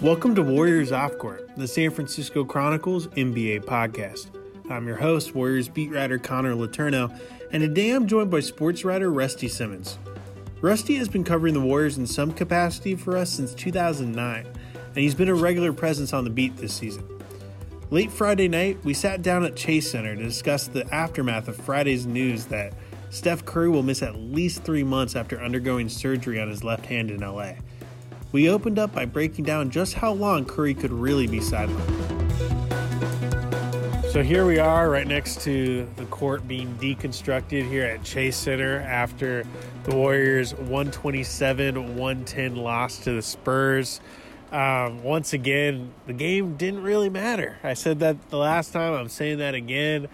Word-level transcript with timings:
Welcome 0.00 0.36
to 0.36 0.42
Warriors 0.42 0.92
Off 0.92 1.18
Court, 1.18 1.50
the 1.56 1.66
San 1.66 1.90
Francisco 1.90 2.44
Chronicles 2.44 3.08
NBA 3.08 3.64
podcast. 3.64 4.28
I'm 4.70 4.86
your 4.86 4.94
host, 4.94 5.34
Warriors 5.34 5.68
beat 5.68 5.90
writer 5.90 6.18
Connor 6.18 6.54
Letourneau, 6.54 7.18
and 7.50 7.60
today 7.62 7.90
I'm 7.90 8.06
joined 8.06 8.30
by 8.30 8.38
sports 8.38 8.84
writer 8.84 9.10
Rusty 9.10 9.48
Simmons. 9.48 9.98
Rusty 10.60 10.94
has 10.94 11.08
been 11.08 11.24
covering 11.24 11.52
the 11.52 11.60
Warriors 11.60 11.98
in 11.98 12.06
some 12.06 12.32
capacity 12.32 12.94
for 12.94 13.16
us 13.16 13.28
since 13.28 13.54
2009, 13.54 14.46
and 14.46 14.96
he's 14.96 15.16
been 15.16 15.28
a 15.28 15.34
regular 15.34 15.72
presence 15.72 16.12
on 16.12 16.22
the 16.22 16.30
beat 16.30 16.56
this 16.58 16.74
season. 16.74 17.04
Late 17.90 18.12
Friday 18.12 18.46
night, 18.46 18.78
we 18.84 18.94
sat 18.94 19.20
down 19.22 19.44
at 19.44 19.56
Chase 19.56 19.90
Center 19.90 20.14
to 20.14 20.22
discuss 20.22 20.68
the 20.68 20.86
aftermath 20.94 21.48
of 21.48 21.56
Friday's 21.56 22.06
news 22.06 22.44
that 22.46 22.72
Steph 23.10 23.44
Curry 23.44 23.68
will 23.68 23.82
miss 23.82 24.04
at 24.04 24.14
least 24.14 24.62
three 24.62 24.84
months 24.84 25.16
after 25.16 25.40
undergoing 25.40 25.88
surgery 25.88 26.40
on 26.40 26.48
his 26.48 26.62
left 26.62 26.86
hand 26.86 27.10
in 27.10 27.18
LA. 27.18 27.54
We 28.30 28.50
opened 28.50 28.78
up 28.78 28.94
by 28.94 29.06
breaking 29.06 29.46
down 29.46 29.70
just 29.70 29.94
how 29.94 30.12
long 30.12 30.44
Curry 30.44 30.74
could 30.74 30.92
really 30.92 31.26
be 31.26 31.38
sidelined. 31.38 32.18
So 34.12 34.22
here 34.22 34.44
we 34.44 34.58
are, 34.58 34.90
right 34.90 35.06
next 35.06 35.40
to 35.42 35.88
the 35.96 36.04
court 36.06 36.46
being 36.46 36.74
deconstructed 36.76 37.68
here 37.68 37.84
at 37.84 38.02
Chase 38.02 38.36
Center 38.36 38.80
after 38.80 39.44
the 39.84 39.94
Warriors' 39.94 40.54
127 40.54 41.96
110 41.96 42.56
loss 42.56 42.98
to 42.98 43.12
the 43.12 43.22
Spurs. 43.22 44.00
Um, 44.52 45.02
once 45.02 45.32
again, 45.32 45.92
the 46.06 46.12
game 46.12 46.56
didn't 46.56 46.82
really 46.82 47.08
matter. 47.08 47.58
I 47.62 47.74
said 47.74 48.00
that 48.00 48.28
the 48.28 48.38
last 48.38 48.72
time, 48.72 48.92
I'm 48.92 49.08
saying 49.08 49.38
that 49.38 49.54
again 49.54 50.08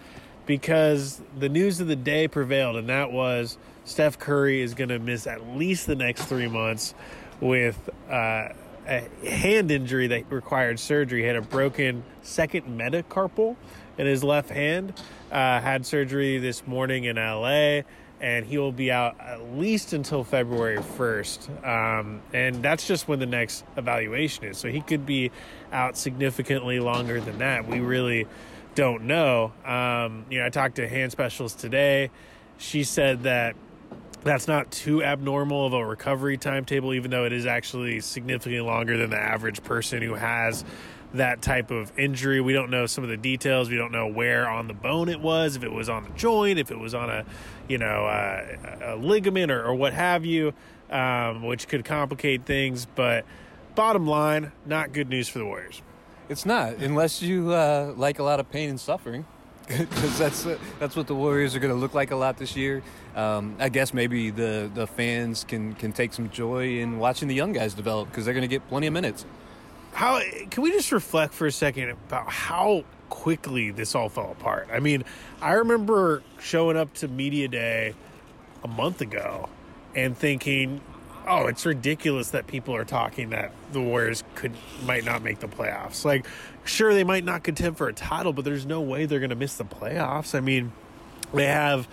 because 0.45 1.21
the 1.37 1.49
news 1.49 1.81
of 1.81 1.87
the 1.87 1.95
day 1.95 2.27
prevailed, 2.27 2.77
and 2.77 2.87
that 2.87 3.11
was 3.11 3.57
Steph 3.83 4.19
Curry 4.19 4.61
is 4.61 4.73
going 4.73 4.89
to 4.89 4.99
miss 4.99 5.27
at 5.27 5.47
least 5.55 5.87
the 5.87 5.95
next 5.95 6.25
three 6.25 6.47
months 6.47 6.93
with 7.41 7.89
uh, 8.09 8.49
a 8.87 9.07
hand 9.27 9.71
injury 9.71 10.07
that 10.07 10.31
required 10.31 10.79
surgery. 10.79 11.21
He 11.21 11.27
had 11.27 11.35
a 11.35 11.41
broken 11.41 12.03
second 12.21 12.79
metacarpal 12.79 13.55
in 13.97 14.05
his 14.05 14.23
left 14.23 14.49
hand. 14.49 14.93
Uh, 15.31 15.59
had 15.59 15.85
surgery 15.85 16.37
this 16.37 16.65
morning 16.67 17.05
in 17.05 17.15
LA, 17.15 17.81
and 18.21 18.45
he 18.45 18.57
will 18.57 18.71
be 18.71 18.91
out 18.91 19.19
at 19.19 19.53
least 19.57 19.93
until 19.93 20.23
February 20.23 20.77
1st. 20.77 21.99
Um, 21.99 22.21
and 22.33 22.63
that's 22.63 22.87
just 22.87 23.07
when 23.07 23.19
the 23.19 23.25
next 23.25 23.65
evaluation 23.75 24.45
is. 24.45 24.57
So 24.57 24.69
he 24.69 24.81
could 24.81 25.05
be 25.05 25.31
out 25.71 25.97
significantly 25.97 26.79
longer 26.79 27.19
than 27.19 27.39
that. 27.39 27.67
We 27.67 27.79
really 27.79 28.27
don't 28.75 29.03
know. 29.03 29.51
Um, 29.65 30.25
you 30.29 30.39
know, 30.39 30.45
I 30.45 30.49
talked 30.49 30.75
to 30.75 30.87
hand 30.87 31.11
specialist 31.11 31.59
today. 31.59 32.11
She 32.57 32.83
said 32.83 33.23
that 33.23 33.55
that's 34.25 34.47
not 34.47 34.71
too 34.71 35.03
abnormal 35.03 35.67
of 35.67 35.73
a 35.73 35.85
recovery 35.85 36.35
timetable, 36.35 36.95
even 36.95 37.11
though 37.11 37.25
it 37.25 37.31
is 37.31 37.45
actually 37.45 37.99
significantly 37.99 38.59
longer 38.59 38.97
than 38.97 39.11
the 39.11 39.19
average 39.19 39.63
person 39.63 40.01
who 40.01 40.15
has 40.15 40.65
that 41.13 41.43
type 41.43 41.69
of 41.69 41.97
injury. 41.97 42.41
We 42.41 42.51
don't 42.51 42.71
know 42.71 42.87
some 42.87 43.03
of 43.03 43.09
the 43.11 43.17
details. 43.17 43.69
We 43.69 43.77
don't 43.77 43.91
know 43.91 44.07
where 44.07 44.49
on 44.49 44.67
the 44.67 44.73
bone 44.73 45.09
it 45.09 45.21
was, 45.21 45.55
if 45.55 45.63
it 45.63 45.71
was 45.71 45.89
on 45.89 46.03
the 46.03 46.09
joint, 46.09 46.57
if 46.57 46.71
it 46.71 46.79
was 46.79 46.95
on 46.95 47.11
a, 47.11 47.23
you 47.67 47.77
know, 47.77 48.05
uh, 48.05 48.95
a 48.95 48.95
ligament 48.95 49.51
or, 49.51 49.63
or, 49.63 49.75
what 49.75 49.93
have 49.93 50.25
you, 50.25 50.53
um, 50.89 51.43
which 51.43 51.67
could 51.67 51.85
complicate 51.85 52.45
things. 52.45 52.87
But 52.95 53.25
bottom 53.75 54.07
line, 54.07 54.51
not 54.65 54.91
good 54.91 55.07
news 55.07 55.29
for 55.29 55.37
the 55.37 55.45
Warriors. 55.45 55.83
It's 56.29 56.47
not, 56.47 56.77
unless 56.77 57.21
you 57.21 57.51
uh, 57.51 57.93
like 57.95 58.17
a 58.17 58.23
lot 58.23 58.39
of 58.39 58.49
pain 58.49 58.71
and 58.71 58.79
suffering, 58.79 59.27
because 59.77 60.19
that's 60.19 60.45
uh, 60.45 60.59
that's 60.79 60.95
what 60.95 61.07
the 61.07 61.15
Warriors 61.15 61.55
are 61.55 61.59
going 61.59 61.73
to 61.73 61.79
look 61.79 61.95
like 61.95 62.11
a 62.11 62.15
lot 62.15 62.37
this 62.37 62.55
year. 62.55 62.83
Um, 63.15 63.55
I 63.59 63.69
guess 63.69 63.93
maybe 63.95 64.29
the, 64.29 64.69
the 64.71 64.85
fans 64.85 65.43
can 65.43 65.73
can 65.73 65.91
take 65.91 66.13
some 66.13 66.29
joy 66.29 66.79
in 66.79 66.99
watching 66.99 67.27
the 67.27 67.33
young 67.33 67.51
guys 67.51 67.73
develop 67.73 68.09
because 68.09 68.25
they're 68.25 68.33
going 68.35 68.43
to 68.43 68.47
get 68.47 68.67
plenty 68.69 68.85
of 68.85 68.93
minutes. 68.93 69.25
How 69.93 70.21
can 70.51 70.61
we 70.61 70.71
just 70.71 70.91
reflect 70.91 71.33
for 71.33 71.47
a 71.47 71.51
second 71.51 71.89
about 71.89 72.29
how 72.29 72.83
quickly 73.09 73.71
this 73.71 73.95
all 73.95 74.09
fell 74.09 74.31
apart? 74.31 74.67
I 74.71 74.79
mean, 74.79 75.03
I 75.41 75.53
remember 75.53 76.21
showing 76.39 76.77
up 76.77 76.93
to 76.95 77.07
media 77.07 77.47
day 77.47 77.95
a 78.63 78.67
month 78.67 79.01
ago 79.01 79.49
and 79.95 80.15
thinking, 80.15 80.81
oh, 81.27 81.47
it's 81.47 81.65
ridiculous 81.65 82.29
that 82.31 82.47
people 82.47 82.75
are 82.75 82.85
talking 82.85 83.29
that 83.31 83.51
the 83.71 83.81
Warriors 83.81 84.23
could 84.35 84.53
might 84.85 85.05
not 85.05 85.21
make 85.21 85.39
the 85.39 85.47
playoffs. 85.47 86.05
Like, 86.05 86.25
sure, 86.63 86.93
they 86.93 87.03
might 87.03 87.23
not 87.23 87.43
contend 87.43 87.77
for 87.77 87.87
a 87.87 87.93
title, 87.93 88.33
but 88.33 88.45
there's 88.45 88.65
no 88.65 88.81
way 88.81 89.05
they're 89.05 89.19
going 89.19 89.29
to 89.29 89.35
miss 89.35 89.55
the 89.55 89.65
playoffs. 89.65 90.35
I 90.35 90.39
mean, 90.39 90.71
they 91.33 91.45
have 91.45 91.87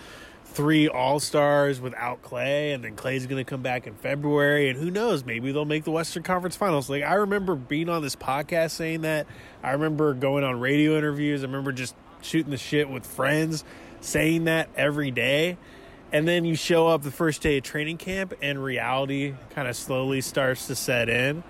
three 0.45 0.87
All 0.87 1.19
Stars 1.19 1.81
without 1.81 2.21
Klay, 2.21 2.73
and 2.73 2.83
then 2.83 2.95
Klay's 2.95 3.25
going 3.25 3.43
to 3.43 3.49
come 3.49 3.61
back 3.61 3.87
in 3.87 3.95
February, 3.95 4.69
and 4.69 4.77
who 4.77 4.91
knows? 4.91 5.25
Maybe 5.25 5.51
they'll 5.51 5.65
make 5.65 5.83
the 5.83 5.91
Western 5.91 6.23
Conference 6.23 6.55
Finals. 6.55 6.89
Like, 6.89 7.03
I 7.03 7.15
remember 7.15 7.55
being 7.55 7.89
on 7.89 8.01
this 8.01 8.15
podcast 8.15 8.71
saying 8.71 9.01
that. 9.01 9.27
I 9.63 9.71
remember 9.71 10.13
going 10.13 10.43
on 10.43 10.59
radio 10.59 10.97
interviews. 10.97 11.43
I 11.43 11.47
remember 11.47 11.71
just 11.71 11.95
shooting 12.21 12.51
the 12.51 12.57
shit 12.57 12.89
with 12.89 13.05
friends, 13.05 13.63
saying 14.01 14.45
that 14.45 14.69
every 14.75 15.11
day. 15.11 15.57
And 16.13 16.27
then 16.27 16.45
you 16.45 16.55
show 16.55 16.87
up 16.87 17.01
the 17.01 17.09
first 17.09 17.41
day 17.41 17.57
of 17.57 17.63
training 17.63 17.97
camp, 17.97 18.35
and 18.39 18.63
reality 18.63 19.33
kind 19.49 19.67
of 19.67 19.75
slowly 19.75 20.21
starts 20.21 20.67
to 20.67 20.75
set 20.75 21.09
in. 21.09 21.43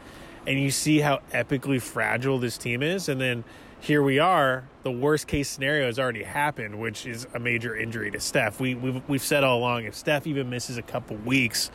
And 0.47 0.57
you 0.57 0.71
see 0.71 0.99
how 0.99 1.19
epically 1.33 1.81
fragile 1.81 2.39
this 2.39 2.57
team 2.57 2.81
is. 2.81 3.09
And 3.09 3.19
then 3.19 3.43
here 3.81 4.01
we 4.01 4.19
are. 4.19 4.63
The 4.83 4.91
worst 4.91 5.27
case 5.27 5.49
scenario 5.49 5.87
has 5.87 5.99
already 5.99 6.23
happened, 6.23 6.79
which 6.79 7.05
is 7.05 7.27
a 7.33 7.39
major 7.39 7.75
injury 7.75 8.09
to 8.11 8.21
Steph. 8.21 8.61
We, 8.61 8.73
we've, 8.73 9.01
we've 9.09 9.21
said 9.21 9.43
all 9.43 9.59
along 9.59 9.83
if 9.83 9.95
Steph 9.95 10.25
even 10.25 10.49
misses 10.49 10.77
a 10.77 10.81
couple 10.81 11.17
weeks, 11.17 11.69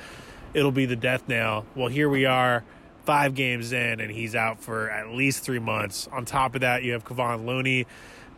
it'll 0.55 0.73
be 0.73 0.87
the 0.87 0.97
death 0.97 1.29
knell. 1.29 1.67
Well, 1.75 1.89
here 1.89 2.09
we 2.09 2.25
are, 2.25 2.65
five 3.05 3.35
games 3.35 3.73
in, 3.73 4.01
and 4.01 4.11
he's 4.11 4.35
out 4.35 4.63
for 4.63 4.89
at 4.91 5.11
least 5.11 5.45
three 5.45 5.59
months. 5.59 6.09
On 6.11 6.25
top 6.25 6.55
of 6.55 6.63
that, 6.63 6.83
you 6.83 6.93
have 6.93 7.05
Kevon 7.05 7.45
Looney 7.45 7.87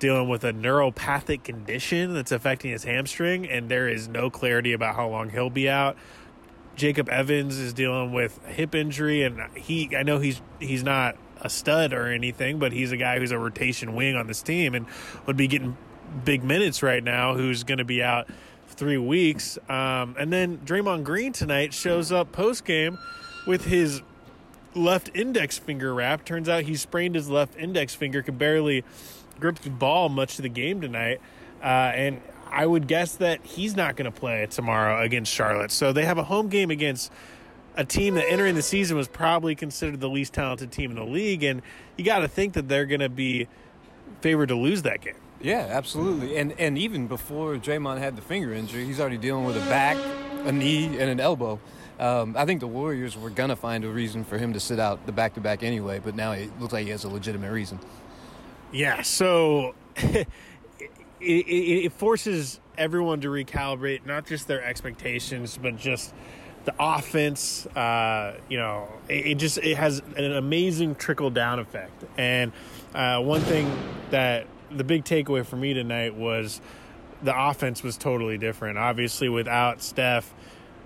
dealing 0.01 0.29
with 0.29 0.43
a 0.43 0.53
neuropathic 0.53 1.45
condition 1.45 2.15
that's 2.15 2.33
affecting 2.33 2.73
his 2.73 2.83
hamstring, 2.83 3.49
and 3.49 3.71
there 3.71 3.89
is 3.89 4.09
no 4.09 4.31
clarity 4.31 4.73
about 4.73 4.97
how 4.97 5.09
long 5.09 5.31
he'll 5.31 5.51
be 5.51 5.69
out. 5.69 5.97
Jacob 6.75 7.09
Evans 7.09 7.59
is 7.59 7.73
dealing 7.73 8.13
with 8.13 8.45
hip 8.47 8.75
injury, 8.75 9.23
and 9.23 9.41
he 9.57 9.95
I 9.97 10.03
know 10.03 10.19
he's 10.19 10.41
he's 10.59 10.83
not 10.83 11.17
a 11.41 11.49
stud 11.49 11.93
or 11.93 12.09
anything, 12.09 12.59
but 12.59 12.73
he's 12.73 12.91
a 12.91 12.97
guy 12.97 13.19
who's 13.19 13.31
a 13.31 13.39
rotation 13.39 13.95
wing 13.95 14.17
on 14.17 14.27
this 14.27 14.43
team 14.43 14.75
and 14.75 14.87
would 15.27 15.37
be 15.37 15.47
getting 15.47 15.77
big 16.25 16.43
minutes 16.43 16.83
right 16.83 17.05
now. 17.05 17.35
Who's 17.35 17.65
going 17.65 17.79
to 17.79 17.85
be 17.85 18.03
out 18.03 18.29
three 18.69 18.99
weeks? 18.99 19.59
Um, 19.69 20.17
and 20.19 20.33
then 20.33 20.59
Draymond 20.59 21.05
Green 21.05 21.33
tonight 21.33 21.73
shows 21.75 22.11
up 22.11 22.33
post 22.33 22.65
game 22.65 22.99
with 23.47 23.67
his 23.67 24.03
left 24.75 25.11
index 25.15 25.59
finger 25.59 25.93
wrap. 25.95 26.25
Turns 26.25 26.49
out 26.49 26.65
he 26.65 26.77
sprained 26.77 27.15
his 27.15 27.29
left 27.29 27.57
index 27.57 27.95
finger, 27.95 28.23
could 28.23 28.39
barely 28.39 28.85
gripped 29.41 29.63
the 29.63 29.71
ball 29.71 30.09
much 30.09 30.39
of 30.39 30.43
the 30.43 30.49
game 30.49 30.81
tonight. 30.81 31.21
Uh, 31.63 31.67
and 31.95 32.21
I 32.51 32.67
would 32.67 32.87
guess 32.87 33.17
that 33.17 33.45
he's 33.45 33.77
not 33.77 33.97
going 33.97 34.11
to 34.11 34.19
play 34.19 34.47
tomorrow 34.51 35.03
against 35.03 35.33
Charlotte. 35.33 35.71
So 35.71 35.93
they 35.93 36.05
have 36.05 36.19
a 36.19 36.25
home 36.25 36.49
game 36.49 36.71
against 36.71 37.13
a 37.77 37.85
team 37.85 38.15
that 38.15 38.29
entering 38.29 38.55
the 38.55 38.63
season 38.63 38.97
was 38.97 39.09
probably 39.09 39.55
considered 39.55 40.01
the 40.01 40.09
least 40.09 40.33
talented 40.33 40.73
team 40.73 40.91
in 40.91 40.97
the 40.97 41.05
league. 41.05 41.43
And 41.43 41.63
you 41.97 42.05
got 42.05 42.21
to 42.21 42.29
think 42.29 42.55
that 42.55 42.69
they're 42.69 42.87
going 42.87 43.01
to 43.01 43.09
be 43.09 43.49
favored 44.21 44.49
to 44.49 44.57
lose 44.57 44.83
that 44.83 45.01
game. 45.01 45.15
Yeah, 45.43 45.69
absolutely. 45.71 46.37
And 46.37 46.53
and 46.59 46.77
even 46.77 47.07
before 47.07 47.57
Draymond 47.57 47.99
had 47.99 48.17
the 48.17 48.23
finger 48.23 48.53
injury, 48.53 48.85
he's 48.85 49.01
already 49.01 49.17
dealing 49.17 49.45
with 49.45 49.57
a 49.57 49.67
back, 49.71 49.97
a 50.45 50.53
knee, 50.53 50.85
and 50.87 51.09
an 51.09 51.19
elbow. 51.19 51.59
Um, 51.99 52.35
I 52.37 52.45
think 52.45 52.61
the 52.61 52.67
Warriors 52.67 53.17
were 53.17 53.31
gonna 53.31 53.57
find 53.57 53.85
a 53.85 53.89
reason 53.89 54.25
for 54.25 54.37
him 54.37 54.53
to 54.53 54.61
sit 54.61 54.79
out 54.79 55.05
the 55.07 55.13
back 55.13 55.35
to 55.35 55.41
back 55.41 55.63
anyway, 55.63 55.99
but 55.99 56.15
now 56.15 56.33
it 56.33 56.51
looks 56.61 56.73
like 56.73 56.85
he 56.85 56.91
has 56.91 57.05
a 57.05 57.09
legitimate 57.09 57.53
reason. 57.53 57.79
Yeah, 58.73 59.03
so 59.03 59.75
it, 59.97 60.27
it, 61.21 61.85
it, 61.85 61.93
forces 61.93 62.61
everyone 62.79 63.21
to 63.23 63.29
recalibrate 63.29 64.07
not 64.07 64.27
just 64.27 64.47
their 64.47 64.63
expectations, 64.63 65.59
but 65.61 65.77
just 65.77 66.15
the 66.65 66.75
offense. 66.79 67.67
Uh, 67.67 68.39
you 68.49 68.59
know, 68.59 68.89
it, 69.09 69.27
it, 69.27 69.35
just 69.39 69.59
it 69.59 69.77
has 69.77 70.01
an 70.17 70.33
amazing 70.33 70.95
trickle 70.95 71.31
down 71.31 71.59
effect. 71.59 72.05
And 72.17 72.53
uh, 72.95 73.21
one 73.21 73.41
thing 73.41 73.71
that 74.11 74.47
the 74.71 74.85
big 74.85 75.05
takeaway 75.05 75.45
for 75.45 75.57
me 75.57 75.75
tonight 75.75 76.15
was 76.15 76.61
the 77.23 77.49
offense 77.49 77.83
was 77.83 77.97
totally 77.97 78.39
different. 78.39 78.79
Obviously, 78.79 79.29
without 79.29 79.83
Steph 79.83 80.33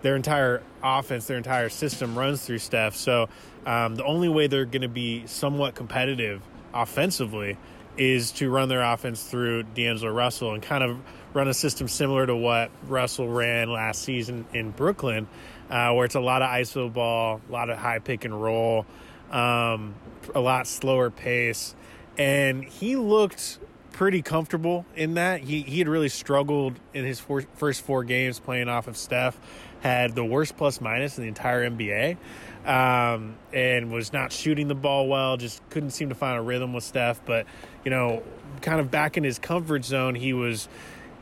their 0.04 0.16
entire 0.16 0.62
offense, 0.82 1.26
their 1.26 1.38
entire 1.38 1.70
system 1.70 2.16
runs 2.16 2.44
through 2.44 2.58
Steph. 2.58 2.94
So 2.94 3.30
um, 3.64 3.94
the 3.94 4.04
only 4.04 4.28
way 4.28 4.48
they're 4.48 4.66
going 4.66 4.82
to 4.82 4.88
be 4.88 5.26
somewhat 5.26 5.74
competitive 5.74 6.42
offensively 6.74 7.56
is 7.96 8.32
to 8.32 8.50
run 8.50 8.68
their 8.68 8.82
offense 8.82 9.22
through 9.22 9.62
D'Angelo 9.62 10.12
Russell 10.12 10.54
and 10.54 10.62
kind 10.62 10.82
of 10.82 10.98
run 11.32 11.48
a 11.48 11.54
system 11.54 11.88
similar 11.88 12.26
to 12.26 12.36
what 12.36 12.70
Russell 12.86 13.28
ran 13.28 13.70
last 13.70 14.02
season 14.02 14.46
in 14.52 14.70
Brooklyn, 14.70 15.26
uh, 15.70 15.92
where 15.92 16.04
it's 16.04 16.14
a 16.14 16.20
lot 16.20 16.42
of 16.42 16.48
ISO 16.48 16.92
ball, 16.92 17.40
a 17.48 17.52
lot 17.52 17.70
of 17.70 17.78
high 17.78 17.98
pick 17.98 18.24
and 18.24 18.40
roll, 18.40 18.86
um, 19.30 19.94
a 20.34 20.40
lot 20.40 20.66
slower 20.66 21.10
pace. 21.10 21.74
And 22.16 22.64
he 22.64 22.96
looked 22.96 23.58
pretty 23.92 24.22
comfortable 24.22 24.84
in 24.96 25.14
that. 25.14 25.40
He, 25.40 25.62
he 25.62 25.78
had 25.78 25.88
really 25.88 26.08
struggled 26.08 26.78
in 26.92 27.04
his 27.04 27.20
four, 27.20 27.42
first 27.54 27.82
four 27.82 28.04
games 28.04 28.40
playing 28.40 28.68
off 28.68 28.86
of 28.86 28.96
Steph, 28.96 29.38
had 29.80 30.14
the 30.14 30.24
worst 30.24 30.56
plus 30.56 30.80
minus 30.80 31.18
in 31.18 31.22
the 31.22 31.28
entire 31.28 31.68
NBA 31.68 32.16
um, 32.64 33.36
and 33.52 33.92
was 33.92 34.12
not 34.12 34.32
shooting 34.32 34.68
the 34.68 34.74
ball 34.74 35.08
well. 35.08 35.36
Just 35.36 35.68
couldn't 35.70 35.90
seem 35.90 36.08
to 36.08 36.14
find 36.14 36.38
a 36.38 36.42
rhythm 36.42 36.72
with 36.72 36.84
Steph. 36.84 37.24
But 37.24 37.46
you 37.84 37.90
know, 37.90 38.22
kind 38.60 38.80
of 38.80 38.90
back 38.90 39.16
in 39.16 39.24
his 39.24 39.38
comfort 39.38 39.84
zone, 39.84 40.14
he 40.14 40.32
was 40.32 40.68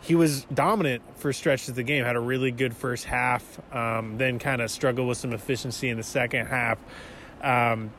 he 0.01 0.15
was 0.15 0.45
dominant 0.53 1.03
for 1.17 1.33
stretches 1.33 1.71
of 1.71 1.75
the 1.77 1.83
game. 1.83 2.05
Had 2.05 2.17
a 2.17 2.21
really 2.21 2.51
good 2.51 2.77
first 2.77 3.05
half, 3.05 3.61
um, 3.75 4.19
then 4.19 4.39
kind 4.39 4.61
of 4.61 4.71
struggled 4.71 5.09
with 5.09 5.19
some 5.19 5.33
efficiency 5.33 5.89
in 5.89 5.97
the 5.97 6.03
second 6.03 6.47
half. 6.47 6.79
Um, 7.43 7.91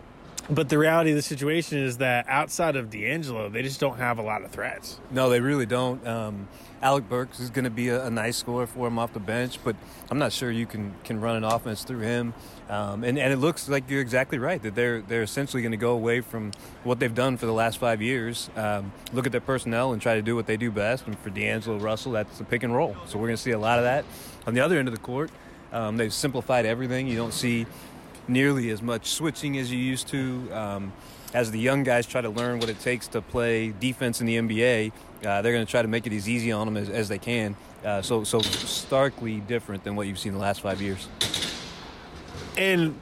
but 0.49 0.67
the 0.67 0.77
reality 0.77 1.11
of 1.11 1.15
the 1.15 1.21
situation 1.21 1.77
is 1.79 1.97
that 1.97 2.27
outside 2.27 2.75
of 2.75 2.89
D'Angelo, 2.89 3.49
they 3.49 3.61
just 3.61 3.79
don't 3.79 3.97
have 3.97 4.17
a 4.17 4.21
lot 4.21 4.43
of 4.43 4.51
threats. 4.51 4.99
No, 5.09 5.29
they 5.29 5.39
really 5.39 5.65
don't. 5.65 6.05
Um, 6.05 6.47
Alec 6.83 7.07
Burks 7.07 7.39
is 7.39 7.49
going 7.49 7.63
to 7.63 7.71
be 7.71 7.87
a, 7.87 8.05
a, 8.05 8.09
nice 8.09 8.35
scorer 8.35 8.67
for 8.67 8.87
him 8.87 8.99
off 8.99 9.13
the 9.13 9.19
bench, 9.19 9.57
but 9.63 9.77
I'm 10.11 10.19
not 10.19 10.33
sure 10.33 10.51
you 10.51 10.65
can, 10.65 10.93
can 11.05 11.21
run 11.21 11.37
an 11.37 11.45
offense 11.45 11.85
through 11.85 12.01
him. 12.01 12.33
Um, 12.67 13.05
and, 13.05 13.17
and 13.17 13.31
it 13.31 13.37
looks 13.37 13.69
like 13.69 13.89
you're 13.89 14.01
exactly 14.01 14.37
right 14.37 14.61
that 14.61 14.75
they're 14.75 15.01
they're 15.01 15.23
essentially 15.23 15.61
going 15.61 15.71
to 15.71 15.77
go 15.77 15.91
away 15.91 16.19
from 16.19 16.51
what 16.83 16.99
they've 16.99 17.15
done 17.15 17.37
for 17.37 17.45
the 17.45 17.53
last 17.53 17.77
five 17.77 18.01
years. 18.01 18.49
Um, 18.57 18.91
look 19.13 19.25
at 19.25 19.31
their 19.31 19.41
personnel 19.41 19.93
and 19.93 20.01
try 20.01 20.15
to 20.15 20.21
do 20.21 20.35
what 20.35 20.45
they 20.45 20.57
do 20.57 20.71
best. 20.71 21.07
And 21.07 21.17
for 21.19 21.29
D'Angelo 21.29 21.77
Russell, 21.77 22.11
that's 22.11 22.37
the 22.37 22.43
pick 22.43 22.63
and 22.63 22.75
roll. 22.75 22.97
So 23.05 23.17
we're 23.17 23.27
going 23.27 23.37
to 23.37 23.41
see 23.41 23.51
a 23.51 23.59
lot 23.59 23.79
of 23.79 23.85
that. 23.85 24.03
On 24.45 24.53
the 24.53 24.59
other 24.59 24.77
end 24.77 24.89
of 24.89 24.93
the 24.93 24.99
court, 24.99 25.31
um, 25.71 25.95
they've 25.95 26.13
simplified 26.13 26.65
everything. 26.65 27.07
You 27.07 27.15
don't 27.15 27.33
see 27.33 27.65
nearly 28.27 28.69
as 28.71 28.81
much 28.81 29.07
switching 29.07 29.57
as 29.57 29.71
you 29.71 29.79
used 29.79 30.09
to. 30.09 30.49
Um, 30.51 30.93
as 31.33 31.49
the 31.49 31.59
young 31.59 31.83
guys 31.83 32.05
try 32.05 32.21
to 32.21 32.29
learn 32.29 32.59
what 32.59 32.69
it 32.69 32.79
takes 32.79 33.07
to 33.07 33.21
play 33.21 33.73
defense 33.79 34.21
in 34.21 34.27
the 34.27 34.37
NBA, 34.37 34.91
uh, 35.25 35.41
they're 35.41 35.53
going 35.53 35.65
to 35.65 35.69
try 35.69 35.81
to 35.81 35.87
make 35.87 36.07
it 36.07 36.13
as 36.13 36.27
easy 36.27 36.51
on 36.51 36.67
them 36.67 36.77
as, 36.77 36.89
as 36.89 37.09
they 37.09 37.19
can. 37.19 37.55
Uh, 37.83 38.01
so, 38.01 38.23
so 38.23 38.39
starkly 38.41 39.39
different 39.41 39.83
than 39.83 39.95
what 39.95 40.07
you've 40.07 40.19
seen 40.19 40.33
the 40.33 40.39
last 40.39 40.61
five 40.61 40.81
years. 40.81 41.07
And 42.57 42.99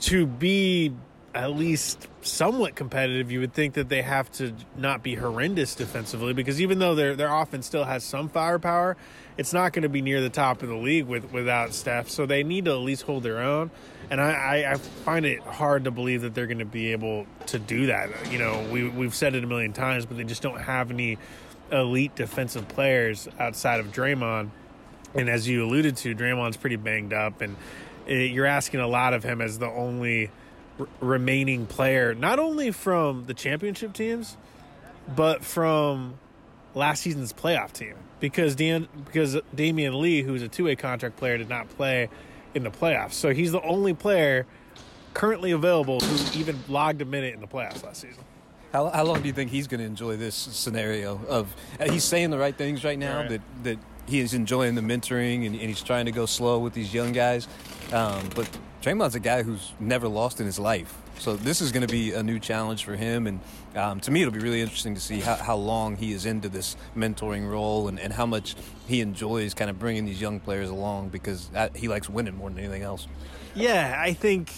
to 0.00 0.26
be 0.26 0.92
at 1.34 1.50
least 1.50 2.08
somewhat 2.22 2.76
competitive, 2.76 3.30
you 3.30 3.40
would 3.40 3.52
think 3.52 3.74
that 3.74 3.88
they 3.88 4.02
have 4.02 4.30
to 4.32 4.54
not 4.76 5.02
be 5.02 5.14
horrendous 5.14 5.74
defensively 5.74 6.32
because 6.32 6.60
even 6.60 6.78
though 6.78 6.94
their 6.94 7.16
their 7.16 7.32
offense 7.34 7.66
still 7.66 7.84
has 7.84 8.04
some 8.04 8.28
firepower, 8.28 8.96
it's 9.36 9.52
not 9.52 9.72
going 9.72 9.82
to 9.82 9.88
be 9.88 10.00
near 10.00 10.20
the 10.20 10.30
top 10.30 10.62
of 10.62 10.68
the 10.68 10.76
league 10.76 11.06
with 11.06 11.32
without 11.32 11.74
Steph. 11.74 12.08
So 12.08 12.24
they 12.24 12.44
need 12.44 12.66
to 12.66 12.72
at 12.72 12.78
least 12.78 13.02
hold 13.02 13.24
their 13.24 13.40
own. 13.40 13.70
And 14.10 14.20
I, 14.20 14.72
I 14.72 14.74
find 14.76 15.24
it 15.24 15.40
hard 15.40 15.84
to 15.84 15.90
believe 15.90 16.22
that 16.22 16.34
they're 16.34 16.46
going 16.46 16.58
to 16.58 16.64
be 16.64 16.92
able 16.92 17.26
to 17.46 17.58
do 17.58 17.86
that. 17.86 18.10
You 18.30 18.38
know, 18.38 18.66
we 18.70 18.88
we've 18.88 19.14
said 19.14 19.34
it 19.34 19.42
a 19.42 19.46
million 19.46 19.72
times, 19.72 20.06
but 20.06 20.16
they 20.16 20.24
just 20.24 20.42
don't 20.42 20.60
have 20.60 20.90
any 20.90 21.18
elite 21.70 22.14
defensive 22.14 22.68
players 22.68 23.28
outside 23.38 23.80
of 23.80 23.92
Draymond. 23.92 24.50
And 25.14 25.28
as 25.28 25.48
you 25.48 25.64
alluded 25.64 25.96
to, 25.98 26.14
Draymond's 26.14 26.56
pretty 26.56 26.76
banged 26.76 27.12
up, 27.12 27.40
and 27.40 27.56
it, 28.06 28.32
you're 28.32 28.46
asking 28.46 28.80
a 28.80 28.88
lot 28.88 29.14
of 29.14 29.22
him 29.22 29.40
as 29.40 29.58
the 29.58 29.68
only 29.68 30.30
r- 30.78 30.88
remaining 31.00 31.66
player, 31.66 32.14
not 32.14 32.38
only 32.38 32.72
from 32.72 33.24
the 33.26 33.34
championship 33.34 33.92
teams, 33.92 34.36
but 35.14 35.44
from 35.44 36.14
last 36.74 37.02
season's 37.02 37.32
playoff 37.32 37.72
team. 37.72 37.94
Because 38.20 38.56
Dan, 38.56 38.88
because 39.04 39.36
Damion 39.54 40.00
Lee, 40.00 40.22
who's 40.22 40.42
a 40.42 40.48
two 40.48 40.64
way 40.64 40.76
contract 40.76 41.16
player, 41.16 41.38
did 41.38 41.48
not 41.48 41.68
play 41.70 42.08
in 42.54 42.64
the 42.64 42.70
playoffs. 42.70 43.12
So 43.12 43.32
he's 43.32 43.52
the 43.52 43.62
only 43.62 43.94
player 43.94 44.46
currently 45.12 45.52
available 45.52 46.00
who 46.00 46.38
even 46.38 46.58
logged 46.68 47.02
a 47.02 47.04
minute 47.04 47.34
in 47.34 47.40
the 47.40 47.46
playoffs 47.46 47.84
last 47.84 48.00
season. 48.00 48.24
How, 48.74 48.90
how 48.90 49.04
long 49.04 49.20
do 49.20 49.28
you 49.28 49.32
think 49.32 49.52
he's 49.52 49.68
going 49.68 49.78
to 49.78 49.86
enjoy 49.86 50.16
this 50.16 50.34
scenario 50.34 51.20
of 51.28 51.54
uh, 51.78 51.92
he's 51.92 52.02
saying 52.02 52.30
the 52.30 52.38
right 52.38 52.56
things 52.56 52.82
right 52.82 52.98
now 52.98 53.20
right. 53.20 53.28
that 53.28 53.40
that 53.62 53.78
he 54.08 54.18
is 54.18 54.34
enjoying 54.34 54.74
the 54.74 54.80
mentoring 54.80 55.46
and, 55.46 55.54
and, 55.54 55.68
he's 55.68 55.80
trying 55.80 56.06
to 56.06 56.10
go 56.10 56.26
slow 56.26 56.58
with 56.58 56.74
these 56.74 56.92
young 56.92 57.12
guys. 57.12 57.46
Um, 57.92 58.28
but 58.34 58.50
Draymond's 58.82 59.14
a 59.14 59.20
guy 59.20 59.44
who's 59.44 59.72
never 59.78 60.08
lost 60.08 60.40
in 60.40 60.46
his 60.46 60.58
life. 60.58 60.92
So 61.20 61.36
this 61.36 61.60
is 61.60 61.70
going 61.70 61.86
to 61.86 61.92
be 61.92 62.14
a 62.14 62.22
new 62.24 62.40
challenge 62.40 62.84
for 62.84 62.96
him. 62.96 63.28
And 63.28 63.40
um, 63.76 64.00
to 64.00 64.10
me, 64.10 64.22
it'll 64.22 64.34
be 64.34 64.40
really 64.40 64.60
interesting 64.60 64.96
to 64.96 65.00
see 65.00 65.20
how, 65.20 65.36
how 65.36 65.54
long 65.54 65.94
he 65.96 66.12
is 66.12 66.26
into 66.26 66.48
this 66.48 66.76
mentoring 66.96 67.48
role 67.48 67.86
and, 67.86 68.00
and 68.00 68.12
how 68.12 68.26
much 68.26 68.56
he 68.88 69.00
enjoys 69.00 69.54
kind 69.54 69.70
of 69.70 69.78
bringing 69.78 70.04
these 70.04 70.20
young 70.20 70.40
players 70.40 70.68
along 70.68 71.10
because 71.10 71.46
that, 71.50 71.76
he 71.76 71.86
likes 71.86 72.10
winning 72.10 72.34
more 72.34 72.50
than 72.50 72.58
anything 72.58 72.82
else. 72.82 73.06
Yeah, 73.54 73.94
I 73.96 74.14
think 74.14 74.52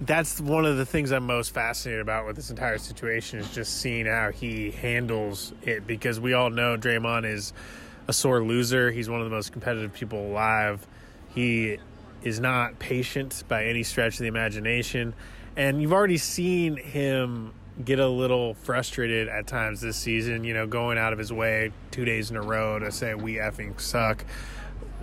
that's 0.00 0.40
one 0.40 0.64
of 0.66 0.76
the 0.76 0.86
things 0.86 1.12
I'm 1.12 1.26
most 1.26 1.54
fascinated 1.54 2.00
about 2.00 2.26
with 2.26 2.36
this 2.36 2.50
entire 2.50 2.78
situation 2.78 3.38
is 3.38 3.50
just 3.50 3.80
seeing 3.80 4.06
how 4.06 4.30
he 4.30 4.70
handles 4.70 5.52
it 5.62 5.86
because 5.86 6.18
we 6.18 6.32
all 6.32 6.50
know 6.50 6.76
Draymond 6.76 7.24
is– 7.32 7.52
a 8.08 8.12
sore 8.12 8.42
loser. 8.42 8.90
He's 8.90 9.08
one 9.08 9.20
of 9.20 9.28
the 9.28 9.34
most 9.34 9.52
competitive 9.52 9.92
people 9.92 10.26
alive. 10.26 10.86
He 11.34 11.78
is 12.22 12.40
not 12.40 12.78
patient 12.78 13.44
by 13.48 13.66
any 13.66 13.82
stretch 13.82 14.14
of 14.14 14.20
the 14.20 14.26
imagination. 14.26 15.14
And 15.56 15.80
you've 15.80 15.92
already 15.92 16.18
seen 16.18 16.76
him 16.76 17.52
get 17.84 17.98
a 17.98 18.08
little 18.08 18.54
frustrated 18.54 19.28
at 19.28 19.46
times 19.46 19.80
this 19.80 19.96
season, 19.96 20.44
you 20.44 20.54
know, 20.54 20.66
going 20.66 20.96
out 20.96 21.12
of 21.12 21.18
his 21.18 21.32
way 21.32 21.72
two 21.90 22.04
days 22.04 22.30
in 22.30 22.36
a 22.36 22.42
row 22.42 22.78
to 22.78 22.92
say, 22.92 23.14
we 23.14 23.34
effing 23.34 23.80
suck, 23.80 24.24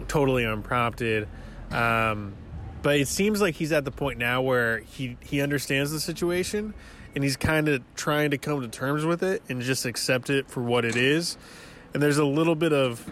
totally 0.07 0.45
unprompted. 0.45 1.27
Um, 1.71 2.33
but 2.81 2.97
it 2.97 3.07
seems 3.07 3.41
like 3.41 3.55
he's 3.55 3.71
at 3.71 3.85
the 3.85 3.91
point 3.91 4.17
now 4.17 4.41
where 4.41 4.79
he, 4.79 5.17
he 5.21 5.41
understands 5.41 5.91
the 5.91 5.99
situation 5.99 6.73
and 7.13 7.23
he's 7.23 7.37
kind 7.37 7.67
of 7.67 7.81
trying 7.95 8.31
to 8.31 8.37
come 8.37 8.61
to 8.61 8.67
terms 8.67 9.05
with 9.05 9.23
it 9.23 9.43
and 9.49 9.61
just 9.61 9.85
accept 9.85 10.29
it 10.29 10.49
for 10.49 10.61
what 10.61 10.85
it 10.85 10.95
is 10.95 11.37
and 11.93 12.01
there's 12.01 12.17
a 12.17 12.25
little 12.25 12.55
bit 12.55 12.73
of 12.73 13.05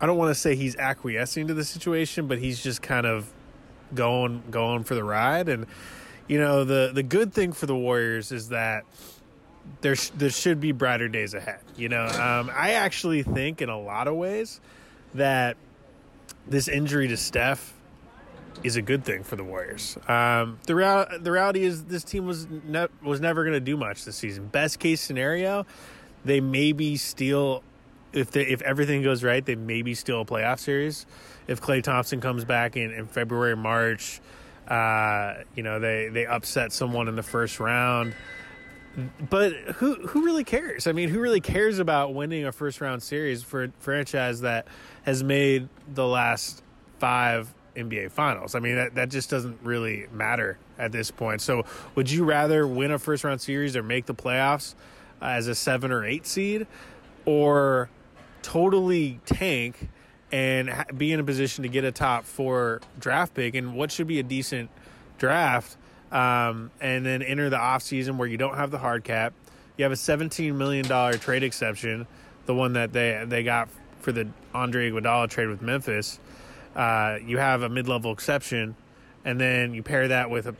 I 0.00 0.06
don't 0.06 0.16
want 0.16 0.30
to 0.30 0.34
say 0.34 0.54
he's 0.56 0.76
acquiescing 0.76 1.48
to 1.48 1.54
the 1.54 1.64
situation, 1.64 2.26
but 2.26 2.38
he's 2.38 2.62
just 2.62 2.80
kind 2.80 3.06
of 3.06 3.30
going 3.94 4.42
going 4.50 4.84
for 4.84 4.94
the 4.94 5.04
ride. 5.04 5.48
And 5.48 5.66
you 6.26 6.38
know, 6.38 6.64
the 6.64 6.90
the 6.94 7.02
good 7.02 7.34
thing 7.34 7.52
for 7.52 7.66
the 7.66 7.76
Warriors 7.76 8.32
is 8.32 8.48
that 8.48 8.84
there 9.82 9.96
sh- 9.96 10.10
there 10.16 10.30
should 10.30 10.58
be 10.58 10.72
brighter 10.72 11.08
days 11.08 11.34
ahead. 11.34 11.60
You 11.76 11.90
know, 11.90 12.06
um, 12.06 12.50
I 12.54 12.72
actually 12.72 13.22
think 13.22 13.60
in 13.60 13.68
a 13.68 13.78
lot 13.78 14.08
of 14.08 14.16
ways 14.16 14.60
that 15.14 15.56
this 16.46 16.66
injury 16.66 17.08
to 17.08 17.16
Steph 17.16 17.74
is 18.62 18.76
a 18.76 18.82
good 18.82 19.04
thing 19.04 19.22
for 19.22 19.36
the 19.36 19.44
Warriors. 19.44 19.96
Um, 20.08 20.58
the 20.66 21.18
the 21.20 21.30
reality 21.30 21.62
is 21.62 21.84
this 21.84 22.04
team 22.04 22.26
was 22.26 22.46
ne- 22.48 22.88
was 23.02 23.20
never 23.20 23.42
going 23.44 23.54
to 23.54 23.60
do 23.60 23.76
much 23.76 24.04
this 24.04 24.16
season. 24.16 24.46
Best 24.46 24.78
case 24.78 25.00
scenario, 25.00 25.66
they 26.24 26.40
maybe 26.40 26.96
steal 26.96 27.62
if 28.12 28.30
they, 28.32 28.42
if 28.42 28.60
everything 28.62 29.02
goes 29.02 29.22
right, 29.22 29.44
they 29.44 29.54
maybe 29.54 29.94
steal 29.94 30.22
a 30.22 30.24
playoff 30.24 30.58
series. 30.58 31.06
If 31.46 31.60
Klay 31.60 31.82
Thompson 31.82 32.20
comes 32.20 32.44
back 32.44 32.76
in, 32.76 32.92
in 32.92 33.06
February, 33.06 33.56
March, 33.56 34.20
uh, 34.68 35.34
you 35.54 35.62
know 35.62 35.78
they 35.78 36.08
they 36.08 36.26
upset 36.26 36.72
someone 36.72 37.08
in 37.08 37.16
the 37.16 37.22
first 37.22 37.60
round. 37.60 38.14
But 39.30 39.52
who 39.76 39.94
who 40.06 40.24
really 40.24 40.44
cares? 40.44 40.86
I 40.86 40.92
mean, 40.92 41.08
who 41.08 41.20
really 41.20 41.40
cares 41.40 41.78
about 41.78 42.14
winning 42.14 42.44
a 42.44 42.52
first 42.52 42.80
round 42.80 43.02
series 43.02 43.42
for 43.42 43.64
a 43.64 43.72
franchise 43.78 44.40
that 44.40 44.66
has 45.04 45.22
made 45.22 45.68
the 45.94 46.06
last 46.06 46.62
five 46.98 47.52
NBA 47.80 48.10
finals? 48.12 48.54
I 48.54 48.60
mean, 48.60 48.76
that, 48.76 48.94
that 48.94 49.10
just 49.10 49.30
doesn't 49.30 49.58
really 49.62 50.06
matter 50.12 50.58
at 50.78 50.92
this 50.92 51.10
point. 51.10 51.40
So, 51.40 51.64
would 51.94 52.10
you 52.10 52.24
rather 52.24 52.66
win 52.66 52.90
a 52.90 52.98
first 52.98 53.24
round 53.24 53.40
series 53.40 53.76
or 53.76 53.82
make 53.82 54.06
the 54.06 54.14
playoffs? 54.14 54.74
as 55.20 55.48
a 55.48 55.54
seven 55.54 55.92
or 55.92 56.04
eight 56.04 56.26
seed, 56.26 56.66
or 57.24 57.90
totally 58.42 59.20
tank 59.26 59.88
and 60.32 60.72
be 60.96 61.12
in 61.12 61.20
a 61.20 61.24
position 61.24 61.62
to 61.62 61.68
get 61.68 61.84
a 61.84 61.92
top 61.92 62.24
four 62.24 62.80
draft 62.98 63.34
pick 63.34 63.54
and 63.54 63.74
what 63.74 63.90
should 63.90 64.06
be 64.06 64.18
a 64.20 64.22
decent 64.22 64.70
draft, 65.18 65.76
um, 66.12 66.70
and 66.80 67.04
then 67.04 67.22
enter 67.22 67.50
the 67.50 67.56
offseason 67.56 68.16
where 68.16 68.28
you 68.28 68.36
don't 68.36 68.56
have 68.56 68.70
the 68.70 68.78
hard 68.78 69.04
cap. 69.04 69.32
You 69.76 69.84
have 69.84 69.92
a 69.92 69.96
$17 69.96 70.54
million 70.54 70.86
trade 71.18 71.42
exception, 71.42 72.06
the 72.46 72.54
one 72.54 72.74
that 72.74 72.92
they 72.92 73.24
they 73.26 73.42
got 73.42 73.68
for 74.00 74.12
the 74.12 74.28
Andre 74.54 74.90
Iguodala 74.90 75.28
trade 75.28 75.48
with 75.48 75.62
Memphis. 75.62 76.18
Uh, 76.74 77.18
you 77.24 77.38
have 77.38 77.62
a 77.62 77.68
mid-level 77.68 78.12
exception, 78.12 78.76
and 79.24 79.40
then 79.40 79.74
you 79.74 79.82
pair 79.82 80.08
that 80.08 80.30
with 80.30 80.46
a, 80.46 80.54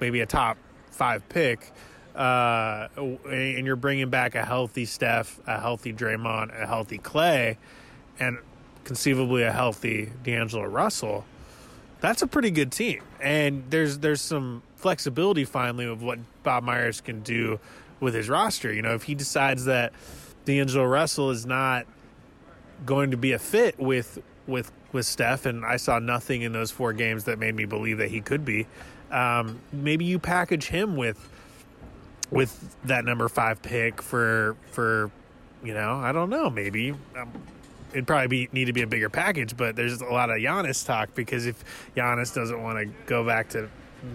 maybe 0.00 0.20
a 0.20 0.26
top 0.26 0.56
five 0.90 1.28
pick 1.28 1.72
uh, 2.14 2.88
and 2.96 3.66
you're 3.66 3.76
bringing 3.76 4.10
back 4.10 4.34
a 4.34 4.44
healthy 4.44 4.84
Steph, 4.84 5.40
a 5.46 5.60
healthy 5.60 5.92
Draymond, 5.92 6.60
a 6.60 6.66
healthy 6.66 6.98
Klay, 6.98 7.56
and 8.18 8.38
conceivably 8.84 9.42
a 9.42 9.52
healthy 9.52 10.10
D'Angelo 10.22 10.64
Russell, 10.64 11.24
that's 12.00 12.22
a 12.22 12.26
pretty 12.26 12.50
good 12.50 12.72
team. 12.72 13.02
And 13.20 13.64
there's 13.70 13.98
there's 13.98 14.20
some 14.20 14.62
flexibility 14.76 15.44
finally 15.44 15.84
of 15.84 16.02
what 16.02 16.18
Bob 16.42 16.64
Myers 16.64 17.00
can 17.00 17.20
do 17.20 17.60
with 18.00 18.14
his 18.14 18.28
roster. 18.28 18.72
You 18.72 18.82
know, 18.82 18.94
if 18.94 19.04
he 19.04 19.14
decides 19.14 19.66
that 19.66 19.92
D'Angelo 20.44 20.84
Russell 20.84 21.30
is 21.30 21.46
not 21.46 21.86
going 22.84 23.10
to 23.12 23.16
be 23.16 23.32
a 23.32 23.38
fit 23.38 23.78
with 23.78 24.18
with 24.46 24.72
with 24.92 25.06
Steph, 25.06 25.46
and 25.46 25.64
I 25.64 25.76
saw 25.76 25.98
nothing 25.98 26.42
in 26.42 26.52
those 26.52 26.70
four 26.70 26.92
games 26.92 27.24
that 27.24 27.38
made 27.38 27.54
me 27.54 27.64
believe 27.64 27.98
that 27.98 28.10
he 28.10 28.20
could 28.20 28.44
be. 28.44 28.66
Um, 29.10 29.60
maybe 29.72 30.04
you 30.04 30.18
package 30.18 30.68
him 30.68 30.96
with 30.96 31.28
with 32.30 32.76
that 32.84 33.04
number 33.04 33.28
five 33.28 33.60
pick 33.60 34.00
for 34.00 34.56
for 34.70 35.10
you 35.64 35.74
know 35.74 35.96
I 35.96 36.12
don't 36.12 36.30
know 36.30 36.48
maybe 36.48 36.92
um, 37.16 37.32
it'd 37.92 38.06
probably 38.06 38.28
be 38.28 38.48
need 38.52 38.66
to 38.66 38.72
be 38.72 38.82
a 38.82 38.86
bigger 38.86 39.08
package, 39.08 39.56
but 39.56 39.76
there's 39.76 40.00
a 40.00 40.06
lot 40.06 40.30
of 40.30 40.36
Giannis 40.36 40.84
talk 40.86 41.14
because 41.14 41.46
if 41.46 41.64
Giannis 41.96 42.32
doesn't 42.34 42.62
want 42.62 42.78
to 42.78 42.94
go 43.06 43.24
back 43.24 43.48
to 43.50 43.68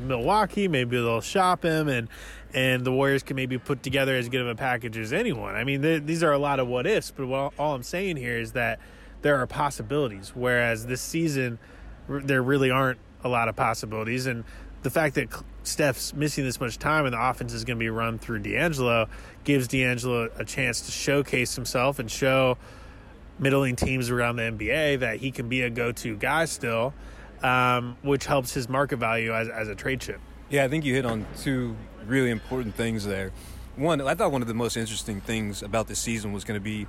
Milwaukee, 0.08 0.68
maybe 0.68 0.98
they'll 0.98 1.22
shop 1.22 1.64
him 1.64 1.88
and 1.88 2.08
and 2.54 2.86
the 2.86 2.92
Warriors 2.92 3.22
can 3.22 3.36
maybe 3.36 3.58
put 3.58 3.84
together 3.84 4.16
as 4.16 4.30
good 4.30 4.40
of 4.40 4.48
a 4.48 4.56
package 4.56 4.98
as 4.98 5.12
anyone. 5.12 5.56
I 5.56 5.66
mean, 5.66 6.06
these 6.06 6.24
are 6.24 6.32
a 6.32 6.38
lot 6.38 6.62
of 6.62 6.70
what 6.70 6.88
ifs, 6.88 7.12
but 7.12 7.26
all 7.60 7.76
I'm 7.76 7.84
saying 7.84 8.16
here 8.16 8.38
is 8.38 8.54
that 8.54 8.80
there 9.26 9.42
are 9.42 9.48
possibilities. 9.48 10.34
Whereas 10.36 10.86
this 10.86 11.02
season, 11.02 11.58
there 12.08 12.44
really 12.44 12.70
aren't 12.70 13.00
a 13.24 13.28
lot 13.28 13.50
of 13.50 13.56
possibilities, 13.56 14.28
and 14.28 14.44
the 14.84 14.92
fact 14.92 15.16
that 15.16 15.30
Steph's 15.64 16.14
missing 16.14 16.44
this 16.44 16.60
much 16.60 16.78
time 16.78 17.06
and 17.06 17.14
the 17.14 17.20
offense 17.20 17.52
is 17.52 17.64
going 17.64 17.80
to 17.80 17.84
be 17.84 17.90
run 17.90 18.20
through 18.20 18.38
D'Angelo 18.38 19.10
gives 19.44 19.68
D'Angelo 19.68 20.30
a 20.38 20.46
chance 20.46 20.82
to 20.82 20.92
showcase 20.92 21.56
himself 21.56 21.98
and 21.98 22.12
show 22.12 22.60
middling 23.40 23.76
teams 23.76 24.12
around 24.12 24.36
the 24.36 24.44
NBA 24.44 25.00
that 25.00 25.18
he 25.18 25.32
can 25.32 25.50
be 25.50 25.64
a 25.64 25.72
go-to 25.72 26.16
guy 26.16 26.46
still, 26.46 26.94
um, 27.42 27.98
which 28.04 28.28
helps 28.28 28.54
his 28.54 28.70
market 28.70 28.98
value 28.98 29.34
as, 29.34 29.50
as 29.50 29.70
a 29.70 29.74
trade 29.74 30.02
chip. 30.02 30.22
Yeah, 30.52 30.66
I 30.66 30.68
think 30.68 30.86
you 30.86 30.94
hit 30.94 31.08
on 31.08 31.26
two 31.42 31.76
really 32.06 32.30
important 32.30 32.76
things 32.76 33.04
there. 33.04 33.32
One, 33.76 34.02
I 34.02 34.14
thought 34.14 34.32
one 34.32 34.44
of 34.44 34.48
the 34.48 34.54
most 34.54 34.78
interesting 34.78 35.20
things 35.20 35.64
about 35.64 35.88
this 35.88 35.98
season 35.98 36.32
was 36.32 36.44
going 36.44 36.60
to 36.60 36.64
be 36.64 36.86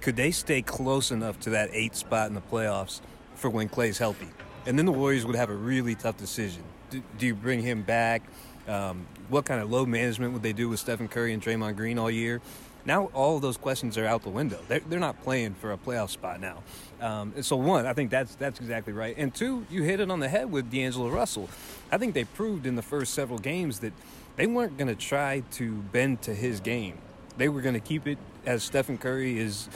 could 0.00 0.16
they 0.16 0.30
stay 0.30 0.62
close 0.62 1.10
enough 1.10 1.40
to 1.40 1.50
that 1.50 1.70
eight 1.72 1.94
spot 1.96 2.28
in 2.28 2.34
the 2.34 2.40
playoffs 2.40 3.00
for 3.34 3.50
when 3.50 3.68
Klay's 3.68 3.98
healthy? 3.98 4.28
And 4.66 4.78
then 4.78 4.86
the 4.86 4.92
Warriors 4.92 5.24
would 5.26 5.36
have 5.36 5.50
a 5.50 5.56
really 5.56 5.94
tough 5.94 6.16
decision. 6.16 6.62
Do, 6.90 7.02
do 7.18 7.26
you 7.26 7.34
bring 7.34 7.62
him 7.62 7.82
back? 7.82 8.22
Um, 8.66 9.06
what 9.28 9.44
kind 9.44 9.60
of 9.60 9.70
load 9.70 9.88
management 9.88 10.32
would 10.32 10.42
they 10.42 10.52
do 10.52 10.68
with 10.68 10.80
Stephen 10.80 11.08
Curry 11.08 11.32
and 11.32 11.42
Draymond 11.42 11.76
Green 11.76 11.98
all 11.98 12.10
year? 12.10 12.40
Now 12.84 13.06
all 13.12 13.38
those 13.38 13.56
questions 13.56 13.98
are 13.98 14.06
out 14.06 14.22
the 14.22 14.30
window. 14.30 14.58
They're, 14.68 14.80
they're 14.80 15.00
not 15.00 15.22
playing 15.22 15.54
for 15.54 15.72
a 15.72 15.76
playoff 15.76 16.10
spot 16.10 16.40
now. 16.40 16.62
Um, 17.00 17.32
and 17.36 17.44
so 17.44 17.56
one, 17.56 17.86
I 17.86 17.92
think 17.92 18.10
that's 18.10 18.34
that's 18.36 18.60
exactly 18.60 18.92
right. 18.92 19.14
And 19.18 19.34
two, 19.34 19.66
you 19.70 19.82
hit 19.82 20.00
it 20.00 20.10
on 20.10 20.20
the 20.20 20.28
head 20.28 20.50
with 20.50 20.70
D'Angelo 20.70 21.08
Russell. 21.08 21.48
I 21.92 21.98
think 21.98 22.14
they 22.14 22.24
proved 22.24 22.66
in 22.66 22.76
the 22.76 22.82
first 22.82 23.14
several 23.14 23.38
games 23.38 23.80
that 23.80 23.92
they 24.36 24.46
weren't 24.46 24.78
going 24.78 24.88
to 24.88 24.94
try 24.94 25.42
to 25.52 25.72
bend 25.92 26.22
to 26.22 26.34
his 26.34 26.60
game. 26.60 26.96
They 27.36 27.48
were 27.48 27.60
going 27.60 27.74
to 27.74 27.80
keep 27.80 28.06
it 28.06 28.18
as 28.46 28.64
Stephen 28.64 28.98
Curry 28.98 29.38
is 29.38 29.68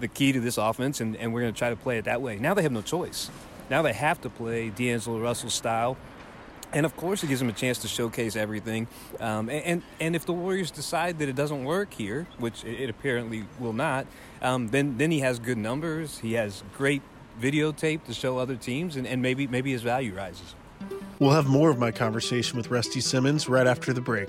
the 0.00 0.08
key 0.08 0.32
to 0.32 0.40
this 0.40 0.58
offense, 0.58 1.00
and, 1.00 1.16
and 1.16 1.32
we're 1.32 1.42
going 1.42 1.52
to 1.52 1.58
try 1.58 1.70
to 1.70 1.76
play 1.76 1.98
it 1.98 2.04
that 2.04 2.20
way. 2.20 2.38
Now 2.38 2.54
they 2.54 2.62
have 2.62 2.72
no 2.72 2.82
choice. 2.82 3.30
Now 3.70 3.82
they 3.82 3.92
have 3.92 4.20
to 4.22 4.30
play 4.30 4.70
D'Angelo 4.70 5.18
Russell 5.18 5.50
style. 5.50 5.96
And 6.72 6.84
of 6.84 6.96
course, 6.96 7.22
it 7.22 7.28
gives 7.28 7.40
them 7.40 7.48
a 7.48 7.52
chance 7.52 7.78
to 7.78 7.88
showcase 7.88 8.36
everything. 8.36 8.88
Um, 9.20 9.48
and, 9.48 9.82
and 10.00 10.16
if 10.16 10.26
the 10.26 10.32
Warriors 10.32 10.70
decide 10.70 11.20
that 11.20 11.28
it 11.28 11.36
doesn't 11.36 11.64
work 11.64 11.94
here, 11.94 12.26
which 12.38 12.64
it 12.64 12.90
apparently 12.90 13.44
will 13.60 13.72
not, 13.72 14.06
um, 14.42 14.68
then 14.68 14.98
then 14.98 15.10
he 15.10 15.20
has 15.20 15.38
good 15.38 15.58
numbers. 15.58 16.18
He 16.18 16.34
has 16.34 16.64
great 16.76 17.02
videotape 17.40 18.04
to 18.04 18.14
show 18.14 18.38
other 18.38 18.56
teams, 18.56 18.96
and, 18.96 19.06
and 19.06 19.22
maybe 19.22 19.46
maybe 19.46 19.72
his 19.72 19.82
value 19.82 20.14
rises. 20.14 20.54
We'll 21.18 21.30
have 21.30 21.46
more 21.46 21.70
of 21.70 21.78
my 21.78 21.92
conversation 21.92 22.58
with 22.58 22.70
Rusty 22.70 23.00
Simmons 23.00 23.48
right 23.48 23.66
after 23.66 23.92
the 23.92 24.02
break. 24.02 24.28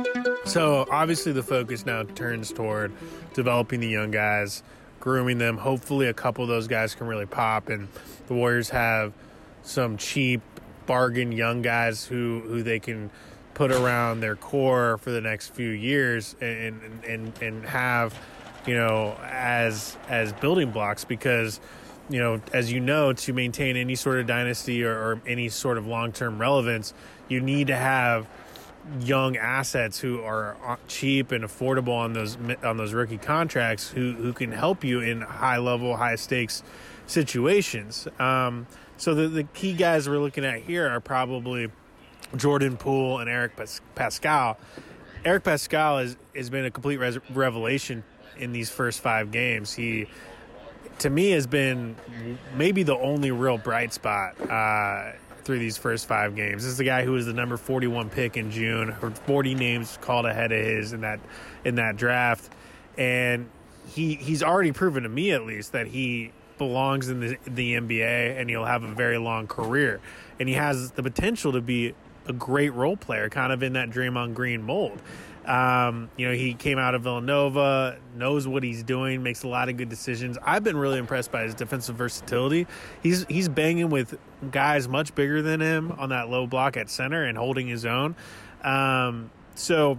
So 0.51 0.85
obviously 0.91 1.31
the 1.31 1.43
focus 1.43 1.85
now 1.85 2.03
turns 2.03 2.51
toward 2.51 2.91
developing 3.33 3.79
the 3.79 3.87
young 3.87 4.11
guys, 4.11 4.63
grooming 4.99 5.37
them. 5.37 5.57
Hopefully 5.57 6.07
a 6.07 6.13
couple 6.13 6.43
of 6.43 6.49
those 6.49 6.67
guys 6.67 6.93
can 6.93 7.07
really 7.07 7.25
pop 7.25 7.69
and 7.69 7.87
the 8.27 8.33
Warriors 8.33 8.69
have 8.71 9.13
some 9.63 9.95
cheap 9.95 10.41
bargain 10.87 11.31
young 11.31 11.61
guys 11.61 12.03
who, 12.03 12.41
who 12.47 12.63
they 12.63 12.79
can 12.79 13.09
put 13.53 13.71
around 13.71 14.19
their 14.19 14.35
core 14.35 14.97
for 14.97 15.11
the 15.11 15.21
next 15.21 15.53
few 15.53 15.69
years 15.69 16.35
and 16.41 16.81
and, 17.07 17.31
and 17.41 17.65
have 17.65 18.13
you 18.67 18.73
know 18.73 19.17
as 19.23 19.95
as 20.09 20.33
building 20.33 20.69
blocks 20.71 21.05
because 21.05 21.61
you 22.09 22.19
know 22.19 22.41
as 22.51 22.73
you 22.73 22.81
know 22.81 23.13
to 23.13 23.31
maintain 23.31 23.77
any 23.77 23.95
sort 23.95 24.19
of 24.19 24.27
dynasty 24.27 24.83
or, 24.83 24.91
or 24.91 25.21
any 25.25 25.47
sort 25.47 25.77
of 25.77 25.87
long-term 25.87 26.39
relevance 26.39 26.93
you 27.29 27.39
need 27.39 27.67
to 27.67 27.75
have 27.75 28.27
young 28.99 29.37
assets 29.37 29.99
who 29.99 30.21
are 30.21 30.57
uh, 30.65 30.75
cheap 30.87 31.31
and 31.31 31.43
affordable 31.43 31.95
on 31.95 32.13
those 32.13 32.37
on 32.63 32.77
those 32.77 32.93
rookie 32.93 33.17
contracts 33.17 33.89
who 33.89 34.13
who 34.13 34.33
can 34.33 34.51
help 34.51 34.83
you 34.83 34.99
in 34.99 35.21
high 35.21 35.57
level, 35.57 35.95
high 35.97 36.15
stakes 36.15 36.63
situations. 37.07 38.07
Um, 38.19 38.67
so 38.97 39.13
the 39.13 39.27
the 39.27 39.43
key 39.43 39.73
guys 39.73 40.09
we're 40.09 40.19
looking 40.19 40.45
at 40.45 40.61
here 40.61 40.87
are 40.87 40.99
probably 40.99 41.69
Jordan 42.35 42.77
Poole 42.77 43.19
and 43.19 43.29
Eric 43.29 43.55
Paschall. 43.95 44.57
Eric 45.23 45.43
Paschall 45.43 46.01
has 46.01 46.17
has 46.35 46.49
been 46.49 46.65
a 46.65 46.71
complete 46.71 46.97
res- 46.97 47.19
revelation 47.29 48.03
in 48.37 48.51
these 48.51 48.69
first 48.69 49.01
five 49.01 49.31
games. 49.31 49.73
He 49.73 50.07
to 50.99 51.09
me 51.09 51.31
has 51.31 51.47
been 51.47 51.95
maybe 52.55 52.83
the 52.83 52.95
only 52.95 53.31
real 53.31 53.57
bright 53.57 53.93
spot 53.93 54.39
uh, 54.49 55.13
through 55.43 55.59
these 55.59 55.77
first 55.77 56.07
five 56.07 56.35
games. 56.35 56.63
This 56.63 56.71
is 56.71 56.77
the 56.77 56.83
guy 56.83 57.03
who 57.03 57.13
was 57.13 57.25
the 57.25 57.33
number 57.33 57.57
41 57.57 58.09
pick 58.09 58.37
in 58.37 58.51
June, 58.51 58.95
or 59.01 59.11
40 59.11 59.55
names 59.55 59.97
called 60.01 60.25
ahead 60.25 60.51
of 60.51 60.63
his 60.63 60.93
in 60.93 61.01
that 61.01 61.19
in 61.63 61.75
that 61.75 61.97
draft, 61.97 62.51
and 62.97 63.49
he 63.87 64.15
he's 64.15 64.43
already 64.43 64.71
proven 64.71 65.03
to 65.03 65.09
me 65.09 65.31
at 65.31 65.45
least 65.45 65.71
that 65.71 65.87
he 65.87 66.31
belongs 66.57 67.09
in 67.09 67.19
the 67.19 67.37
the 67.45 67.75
NBA 67.75 68.39
and 68.39 68.49
he'll 68.49 68.65
have 68.65 68.83
a 68.83 68.93
very 68.93 69.17
long 69.17 69.47
career, 69.47 69.99
and 70.39 70.47
he 70.47 70.55
has 70.55 70.91
the 70.91 71.03
potential 71.03 71.51
to 71.53 71.61
be 71.61 71.95
a 72.27 72.33
great 72.33 72.73
role 72.73 72.97
player, 72.97 73.29
kind 73.29 73.51
of 73.51 73.63
in 73.63 73.73
that 73.73 73.89
Draymond 73.89 74.33
Green 74.35 74.61
mold. 74.61 75.01
Um, 75.45 76.09
you 76.17 76.27
know, 76.27 76.33
he 76.35 76.53
came 76.53 76.77
out 76.77 76.93
of 76.93 77.01
Villanova, 77.03 77.97
knows 78.15 78.47
what 78.47 78.63
he's 78.63 78.83
doing, 78.83 79.23
makes 79.23 79.43
a 79.43 79.47
lot 79.47 79.69
of 79.69 79.77
good 79.77 79.89
decisions. 79.89 80.37
I've 80.43 80.63
been 80.63 80.77
really 80.77 80.99
impressed 80.99 81.31
by 81.31 81.43
his 81.43 81.55
defensive 81.55 81.95
versatility. 81.95 82.67
He's 83.01 83.25
he's 83.27 83.49
banging 83.49 83.89
with 83.89 84.17
guys 84.51 84.87
much 84.87 85.15
bigger 85.15 85.41
than 85.41 85.59
him 85.59 85.93
on 85.93 86.09
that 86.09 86.29
low 86.29 86.45
block 86.45 86.77
at 86.77 86.89
center 86.89 87.23
and 87.23 87.37
holding 87.37 87.67
his 87.67 87.85
own. 87.85 88.15
Um, 88.63 89.31
so 89.55 89.97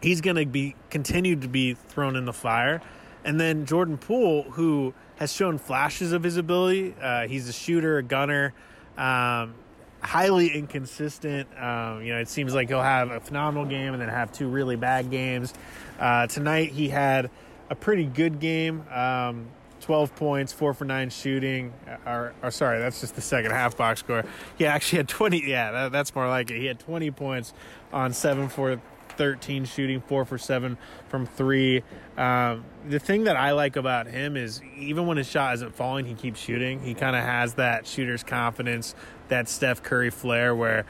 he's 0.00 0.20
going 0.20 0.36
to 0.36 0.46
be 0.46 0.74
continued 0.90 1.42
to 1.42 1.48
be 1.48 1.74
thrown 1.74 2.16
in 2.16 2.24
the 2.24 2.32
fire. 2.32 2.80
And 3.24 3.38
then 3.38 3.66
Jordan 3.66 3.98
Poole, 3.98 4.42
who 4.42 4.94
has 5.16 5.32
shown 5.32 5.58
flashes 5.58 6.12
of 6.12 6.22
his 6.22 6.36
ability, 6.36 6.94
uh, 7.00 7.28
he's 7.28 7.48
a 7.48 7.52
shooter, 7.52 7.98
a 7.98 8.02
gunner. 8.02 8.52
Um, 8.96 9.54
highly 10.02 10.48
inconsistent. 10.48 11.48
Um, 11.58 12.02
you 12.02 12.12
know, 12.12 12.20
it 12.20 12.28
seems 12.28 12.54
like 12.54 12.68
he'll 12.68 12.82
have 12.82 13.10
a 13.10 13.20
phenomenal 13.20 13.64
game 13.66 13.92
and 13.92 14.02
then 14.02 14.08
have 14.08 14.32
two 14.32 14.48
really 14.48 14.76
bad 14.76 15.10
games. 15.10 15.54
Uh, 15.98 16.26
tonight 16.26 16.70
he 16.72 16.88
had 16.88 17.30
a 17.70 17.74
pretty 17.74 18.04
good 18.04 18.40
game. 18.40 18.84
Um, 18.90 19.46
12 19.80 20.14
points, 20.14 20.52
four 20.52 20.74
for 20.74 20.84
nine 20.84 21.10
shooting. 21.10 21.72
Uh, 21.86 22.10
or, 22.10 22.34
or, 22.42 22.50
sorry, 22.50 22.78
that's 22.78 23.00
just 23.00 23.14
the 23.14 23.20
second 23.20 23.50
half 23.50 23.76
box 23.76 24.00
score. 24.00 24.24
He 24.56 24.66
actually 24.66 24.98
had 24.98 25.08
20. 25.08 25.44
Yeah, 25.44 25.70
that, 25.72 25.92
that's 25.92 26.14
more 26.14 26.28
like 26.28 26.50
it. 26.50 26.58
He 26.58 26.66
had 26.66 26.78
20 26.78 27.10
points 27.10 27.52
on 27.92 28.12
seven 28.12 28.48
for 28.48 28.80
13 29.16 29.64
shooting, 29.64 30.00
four 30.00 30.24
for 30.24 30.38
seven 30.38 30.78
from 31.08 31.26
three. 31.26 31.82
Um, 32.16 32.64
the 32.88 32.98
thing 32.98 33.24
that 33.24 33.36
I 33.36 33.52
like 33.52 33.76
about 33.76 34.06
him 34.06 34.36
is 34.36 34.60
even 34.76 35.06
when 35.06 35.16
his 35.16 35.28
shot 35.28 35.54
isn't 35.54 35.74
falling, 35.74 36.06
he 36.06 36.14
keeps 36.14 36.40
shooting. 36.40 36.80
He 36.80 36.94
kind 36.94 37.16
of 37.16 37.22
has 37.22 37.54
that 37.54 37.86
shooter's 37.86 38.22
confidence, 38.22 38.94
that 39.32 39.48
Steph 39.48 39.82
Curry 39.82 40.10
flair 40.10 40.54
where, 40.54 40.84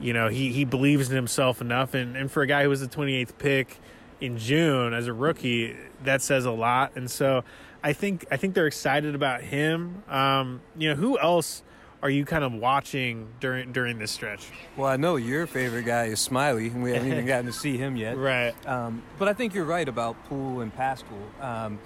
you 0.00 0.12
know, 0.12 0.28
he, 0.28 0.52
he 0.52 0.64
believes 0.64 1.08
in 1.10 1.14
himself 1.14 1.60
enough. 1.60 1.94
And, 1.94 2.16
and 2.16 2.28
for 2.30 2.42
a 2.42 2.46
guy 2.46 2.64
who 2.64 2.68
was 2.68 2.80
the 2.80 2.88
28th 2.88 3.38
pick 3.38 3.78
in 4.20 4.36
June 4.36 4.92
as 4.92 5.06
a 5.06 5.12
rookie, 5.12 5.76
that 6.02 6.20
says 6.20 6.44
a 6.44 6.50
lot. 6.50 6.92
And 6.96 7.08
so 7.08 7.44
I 7.84 7.92
think 7.92 8.26
I 8.32 8.36
think 8.36 8.54
they're 8.54 8.66
excited 8.66 9.14
about 9.14 9.42
him. 9.42 10.02
Um, 10.08 10.60
you 10.76 10.88
know, 10.88 10.96
who 10.96 11.18
else 11.20 11.62
are 12.02 12.10
you 12.10 12.24
kind 12.24 12.42
of 12.42 12.52
watching 12.52 13.28
during 13.38 13.70
during 13.70 13.98
this 13.98 14.10
stretch? 14.10 14.48
Well, 14.76 14.88
I 14.88 14.96
know 14.96 15.14
your 15.14 15.46
favorite 15.46 15.84
guy 15.84 16.06
is 16.06 16.18
Smiley, 16.18 16.66
and 16.68 16.82
we 16.82 16.92
haven't 16.92 17.12
even 17.12 17.26
gotten 17.34 17.46
to 17.46 17.52
see 17.52 17.76
him 17.76 17.94
yet. 17.96 18.16
Right. 18.16 18.54
Um, 18.66 19.02
but 19.18 19.28
I 19.28 19.34
think 19.34 19.54
you're 19.54 19.64
right 19.64 19.88
about 19.88 20.16
Poole 20.24 20.62
and 20.62 20.74
Paschall. 20.74 21.40
Um, 21.40 21.78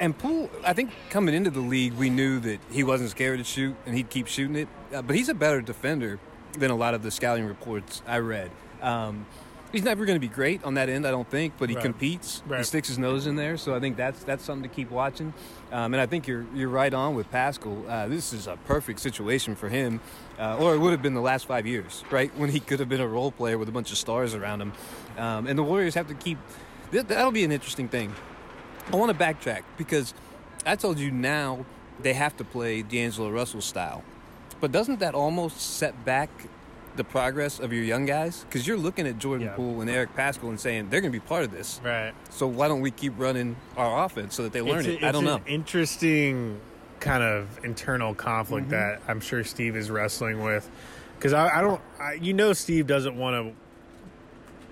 and 0.00 0.16
Poole, 0.16 0.50
I 0.64 0.72
think 0.72 0.90
coming 1.10 1.34
into 1.34 1.50
the 1.50 1.60
league, 1.60 1.94
we 1.94 2.10
knew 2.10 2.40
that 2.40 2.58
he 2.70 2.82
wasn't 2.84 3.10
scared 3.10 3.38
to 3.38 3.44
shoot 3.44 3.74
and 3.86 3.94
he'd 3.96 4.10
keep 4.10 4.26
shooting 4.26 4.56
it. 4.56 4.68
Uh, 4.94 5.02
but 5.02 5.16
he's 5.16 5.28
a 5.28 5.34
better 5.34 5.60
defender 5.60 6.18
than 6.58 6.70
a 6.70 6.76
lot 6.76 6.94
of 6.94 7.02
the 7.02 7.10
scouting 7.10 7.44
reports 7.46 8.02
I 8.06 8.18
read. 8.18 8.50
Um, 8.82 9.26
he's 9.72 9.82
never 9.82 10.04
going 10.06 10.16
to 10.16 10.20
be 10.20 10.32
great 10.32 10.62
on 10.64 10.74
that 10.74 10.88
end, 10.88 11.06
I 11.06 11.10
don't 11.10 11.28
think, 11.30 11.54
but 11.58 11.68
he 11.68 11.74
Right. 11.76 11.82
competes. 11.84 12.42
He 12.56 12.62
sticks 12.62 12.88
his 12.88 12.98
nose 12.98 13.26
in 13.26 13.36
there, 13.36 13.56
so 13.56 13.74
I 13.74 13.80
think 13.80 13.96
that's 13.96 14.22
that's 14.24 14.44
something 14.44 14.68
to 14.68 14.74
keep 14.74 14.90
watching. 14.90 15.34
Um, 15.72 15.92
and 15.94 16.00
I 16.00 16.06
think 16.06 16.26
you're 16.26 16.46
you're 16.54 16.68
right 16.68 16.92
on 16.94 17.14
with 17.14 17.30
Paschall. 17.30 17.88
Uh, 17.88 18.08
this 18.08 18.32
is 18.32 18.46
a 18.46 18.56
perfect 18.66 19.00
situation 19.00 19.54
for 19.54 19.68
him, 19.68 20.00
uh, 20.38 20.56
or 20.58 20.74
it 20.74 20.78
would 20.78 20.92
have 20.92 21.02
been 21.02 21.14
the 21.14 21.20
last 21.20 21.46
five 21.46 21.66
years, 21.66 22.04
right, 22.10 22.30
when 22.38 22.50
he 22.50 22.60
could 22.60 22.78
have 22.80 22.88
been 22.88 23.00
a 23.00 23.08
role 23.08 23.32
player 23.32 23.58
with 23.58 23.68
a 23.68 23.72
bunch 23.72 23.90
of 23.92 23.98
stars 23.98 24.34
around 24.34 24.62
him. 24.62 24.72
Um, 25.18 25.46
and 25.46 25.58
the 25.58 25.62
Warriors 25.64 25.94
have 25.94 26.08
to 26.08 26.14
keep. 26.14 26.38
That'll 26.92 27.32
be 27.32 27.44
an 27.44 27.52
interesting 27.52 27.88
thing. 27.88 28.14
I 28.92 28.96
want 28.96 29.16
to 29.16 29.24
backtrack 29.24 29.62
because 29.76 30.14
I 30.64 30.76
told 30.76 30.98
you 30.98 31.10
now 31.10 31.64
they 32.00 32.12
have 32.14 32.36
to 32.36 32.44
play 32.44 32.82
D'Angelo 32.82 33.30
Russell 33.30 33.60
style. 33.60 34.04
But 34.60 34.72
doesn't 34.72 35.00
that 35.00 35.14
almost 35.14 35.60
set 35.60 36.04
back 36.04 36.30
the 36.96 37.04
progress 37.04 37.58
of 37.60 37.72
your 37.72 37.82
young 37.84 38.06
guys? 38.06 38.44
Because 38.44 38.66
you're 38.66 38.76
looking 38.78 39.06
at 39.06 39.18
Jordan 39.18 39.48
Yeah. 39.48 39.54
Poole 39.54 39.80
and 39.80 39.90
Eric 39.90 40.14
Paschall 40.16 40.48
and 40.48 40.58
saying 40.60 40.88
they're 40.88 41.00
going 41.00 41.12
to 41.12 41.18
be 41.18 41.24
part 41.26 41.44
of 41.44 41.50
this. 41.50 41.80
Right. 41.84 42.12
So 42.30 42.46
why 42.46 42.68
don't 42.68 42.80
we 42.80 42.90
keep 42.90 43.12
running 43.18 43.56
our 43.76 44.04
offense 44.04 44.34
so 44.34 44.44
that 44.44 44.52
they 44.52 44.62
learn 44.62 44.78
It's 44.80 44.88
a- 44.88 44.96
it? 44.98 45.04
I 45.04 45.12
don't 45.12 45.24
know. 45.24 45.36
An 45.36 45.42
interesting 45.46 46.58
kind 47.00 47.22
of 47.22 47.60
internal 47.64 48.14
conflict 48.14 48.68
Mm-hmm. 48.68 48.76
that 48.76 49.02
I'm 49.08 49.20
sure 49.20 49.44
Steve 49.44 49.76
is 49.76 49.90
wrestling 49.90 50.42
with, 50.42 50.68
because 51.18 51.32
I, 51.34 51.58
I 51.58 51.60
don't, 51.60 51.80
I, 52.00 52.12
you 52.14 52.32
know, 52.32 52.52
Steve 52.54 52.86
doesn't 52.86 53.16
want 53.16 53.34
to 53.54 53.54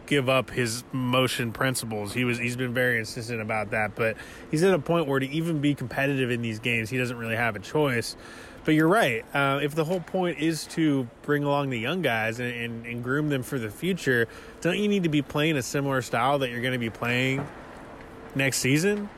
give 0.06 0.28
up 0.28 0.50
his 0.50 0.84
motion 0.92 1.52
principles. 1.52 2.12
He 2.12 2.24
was 2.24 2.38
he's 2.38 2.56
been 2.56 2.74
very 2.74 2.98
insistent 2.98 3.40
about 3.40 3.70
that, 3.70 3.94
but 3.94 4.16
he's 4.50 4.62
at 4.62 4.74
a 4.74 4.78
point 4.78 5.06
where 5.06 5.20
to 5.20 5.28
even 5.28 5.60
be 5.60 5.74
competitive 5.74 6.30
in 6.30 6.42
these 6.42 6.58
games, 6.58 6.90
he 6.90 6.98
doesn't 6.98 7.16
really 7.16 7.36
have 7.36 7.56
a 7.56 7.60
choice. 7.60 8.16
But 8.64 8.72
you're 8.74 8.88
right. 8.88 9.24
Uh, 9.34 9.60
if 9.62 9.74
the 9.74 9.84
whole 9.84 10.00
point 10.00 10.38
is 10.38 10.66
to 10.68 11.06
bring 11.22 11.44
along 11.44 11.68
the 11.68 11.78
young 11.78 12.00
guys 12.00 12.40
and, 12.40 12.50
and, 12.54 12.86
and 12.86 13.04
groom 13.04 13.28
them 13.28 13.42
for 13.42 13.58
the 13.58 13.68
future, 13.68 14.26
don't 14.62 14.78
you 14.78 14.88
need 14.88 15.02
to 15.02 15.10
be 15.10 15.20
playing 15.20 15.58
a 15.58 15.62
similar 15.62 16.00
style 16.00 16.38
that 16.38 16.50
you're 16.50 16.62
going 16.62 16.72
to 16.72 16.78
be 16.78 16.88
playing 16.88 17.46
next 18.34 18.58
season? 18.58 19.10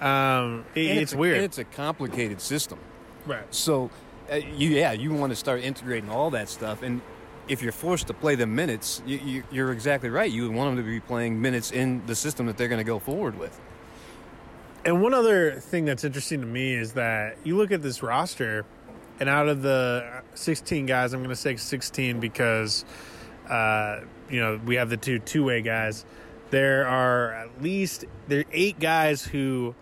Um, 0.00 0.64
it- 0.74 0.86
it's, 0.96 1.12
a- 1.12 1.18
weird. 1.18 1.36
and 1.36 1.44
it's 1.44 1.58
a 1.58 1.64
complicated 1.64 2.40
system. 2.40 2.78
right. 3.26 3.44
So, 3.54 3.90
uh, 4.32 4.36
you, 4.36 4.70
yeah, 4.70 4.92
you 4.92 5.12
want 5.12 5.32
to 5.32 5.36
start 5.36 5.60
integrating 5.60 6.08
all 6.08 6.30
that 6.30 6.48
stuff. 6.48 6.82
And 6.82 7.02
if 7.48 7.62
you're 7.62 7.72
forced 7.72 8.06
to 8.06 8.14
play 8.14 8.34
the 8.34 8.46
minutes, 8.46 9.02
you, 9.06 9.18
you, 9.18 9.44
you're 9.50 9.72
exactly 9.72 10.10
right. 10.10 10.30
You 10.30 10.48
would 10.48 10.56
want 10.56 10.76
them 10.76 10.84
to 10.84 10.90
be 10.90 11.00
playing 11.00 11.40
minutes 11.40 11.70
in 11.72 12.04
the 12.06 12.14
system 12.14 12.46
that 12.46 12.56
they're 12.56 12.68
going 12.68 12.78
to 12.78 12.84
go 12.84 12.98
forward 12.98 13.38
with. 13.38 13.60
And 14.84 15.00
one 15.02 15.14
other 15.14 15.60
thing 15.60 15.84
that's 15.84 16.04
interesting 16.04 16.40
to 16.40 16.46
me 16.46 16.74
is 16.74 16.92
that 16.92 17.38
you 17.44 17.56
look 17.56 17.72
at 17.72 17.82
this 17.82 18.02
roster, 18.02 18.66
and 19.18 19.28
out 19.28 19.48
of 19.48 19.62
the 19.62 20.22
16 20.34 20.86
guys, 20.86 21.12
I'm 21.12 21.20
going 21.20 21.30
to 21.30 21.36
say 21.36 21.56
16 21.56 22.20
because, 22.20 22.84
uh, 23.48 24.00
you 24.28 24.40
know, 24.40 24.60
we 24.64 24.76
have 24.76 24.90
the 24.90 24.96
two 24.96 25.18
two 25.20 25.44
way 25.44 25.62
guys. 25.62 26.04
There 26.50 26.86
are 26.86 27.32
at 27.32 27.62
least 27.62 28.04
there 28.28 28.40
are 28.40 28.44
eight 28.52 28.78
guys 28.78 29.24
who 29.24 29.74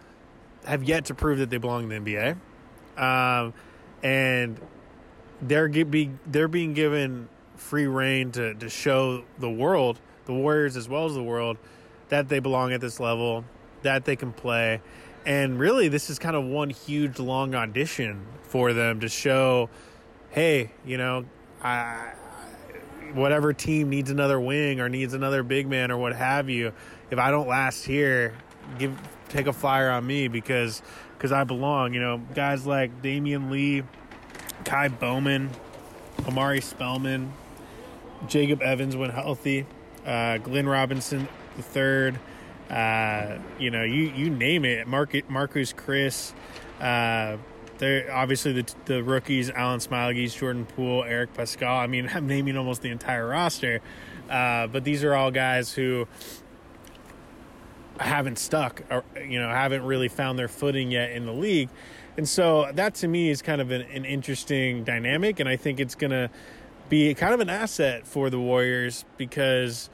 have 0.65 0.85
yet 0.85 1.07
to 1.07 1.15
prove 1.15 1.39
that 1.39 1.51
they 1.51 1.59
belong 1.59 1.91
in 1.91 2.05
the 2.05 2.13
NBA, 2.13 2.37
um, 3.03 3.55
and 4.05 4.61
they're 5.41 5.69
be, 5.69 6.11
they're 6.27 6.49
being 6.49 6.75
given 6.75 7.29
free 7.63 7.87
reign 7.87 8.33
to 8.33 8.55
to 8.55 8.69
show 8.69 9.25
the 9.39 9.51
world, 9.51 9.99
the 10.27 10.35
Warriors 10.35 10.77
as 10.77 10.89
well 10.89 11.07
as 11.07 11.15
the 11.15 11.23
world, 11.23 11.57
that 12.09 12.29
they 12.29 12.41
belong 12.41 12.73
at 12.73 12.81
this 12.81 13.01
level, 13.01 13.45
that 13.83 14.05
they 14.05 14.17
can 14.17 14.33
play. 14.33 14.81
And 15.25 15.59
really, 15.59 15.89
this 15.89 16.11
is 16.11 16.19
kind 16.19 16.37
of 16.37 16.45
one 16.45 16.71
huge 16.71 17.19
long 17.19 17.55
audition 17.55 18.27
for 18.43 18.73
them 18.73 19.01
to 19.01 19.09
show, 19.09 19.71
hey, 20.31 20.73
you 20.85 20.99
know, 20.99 21.25
I, 21.63 22.13
whatever 23.15 23.53
team 23.53 23.89
needs 23.89 24.11
another 24.11 24.41
wing 24.41 24.81
or 24.81 24.89
needs 24.89 25.15
another 25.15 25.43
big 25.43 25.69
man 25.69 25.91
or 25.91 25.97
what 25.97 26.15
have 26.15 26.51
you, 26.51 26.73
if 27.11 27.19
I 27.19 27.31
don't 27.31 27.49
last 27.49 27.85
here, 27.85 28.35
give 28.79 28.99
take 29.29 29.47
a 29.47 29.53
flyer 29.53 29.91
on 29.91 30.07
me 30.07 30.29
because 30.29 30.83
because 31.17 31.33
I 31.33 31.45
belong. 31.45 31.95
You 31.95 32.01
know, 32.01 32.21
guys 32.35 32.67
like 32.67 33.03
Damion 33.03 33.51
Lee, 33.51 33.85
Ky 34.65 34.89
Bowman, 34.89 35.51
Omari 36.27 36.61
Spellman, 36.61 37.33
Jacob 38.29 38.63
Evans 38.63 38.97
when 38.97 39.11
healthy, 39.11 39.67
uh, 40.07 40.39
Glenn 40.39 40.69
Robinson 40.69 41.29
the 41.57 41.63
third. 41.63 42.19
Uh, 42.71 43.39
you 43.59 43.71
know, 43.71 43.83
you 43.83 44.05
you 44.15 44.31
name 44.31 44.65
it. 44.65 44.87
Mark, 44.87 45.13
Marquese 45.13 45.75
Chriss. 45.75 46.33
Uh, 46.81 47.37
they're 47.79 48.13
obviously 48.15 48.53
the 48.53 48.75
the 48.87 49.03
rookies: 49.03 49.51
Alen 49.51 49.87
Smailagić, 49.87 50.37
Jordan 50.37 50.67
Poole, 50.67 51.05
Eric 51.05 51.35
Paschall. 51.35 51.79
I 51.79 51.87
mean, 51.87 52.09
I'm 52.15 52.27
naming 52.27 52.57
almost 52.57 52.83
the 52.83 52.91
entire 52.91 53.29
roster. 53.29 53.81
Uh, 54.31 54.67
but 54.69 54.85
these 54.85 55.05
are 55.05 55.15
all 55.15 55.31
guys 55.31 55.73
who 55.73 56.07
haven't 58.01 58.39
stuck 58.39 58.83
or 58.91 59.05
you 59.23 59.39
know 59.39 59.49
haven't 59.49 59.85
really 59.85 60.09
found 60.09 60.39
their 60.39 60.49
footing 60.49 60.91
yet 60.91 61.13
in 61.13 61.27
the 61.27 61.33
league 61.33 61.69
and 62.17 62.29
so 62.29 62.69
that 62.75 62.95
to 62.95 63.07
me 63.07 63.31
is 63.31 63.43
kind 63.43 63.61
of 63.61 63.71
an, 63.71 63.83
an 63.83 64.05
interesting 64.05 64.83
dynamic 64.83 65.39
and 65.39 65.49
i 65.49 65.57
think 65.57 65.79
it's 65.79 65.95
to 66.11 66.31
be 66.89 67.15
kind 67.15 67.33
of 67.35 67.41
an 67.41 67.49
asset 67.49 68.07
for 68.07 68.31
the 68.31 68.39
warriors 68.39 69.05
because 69.17 69.89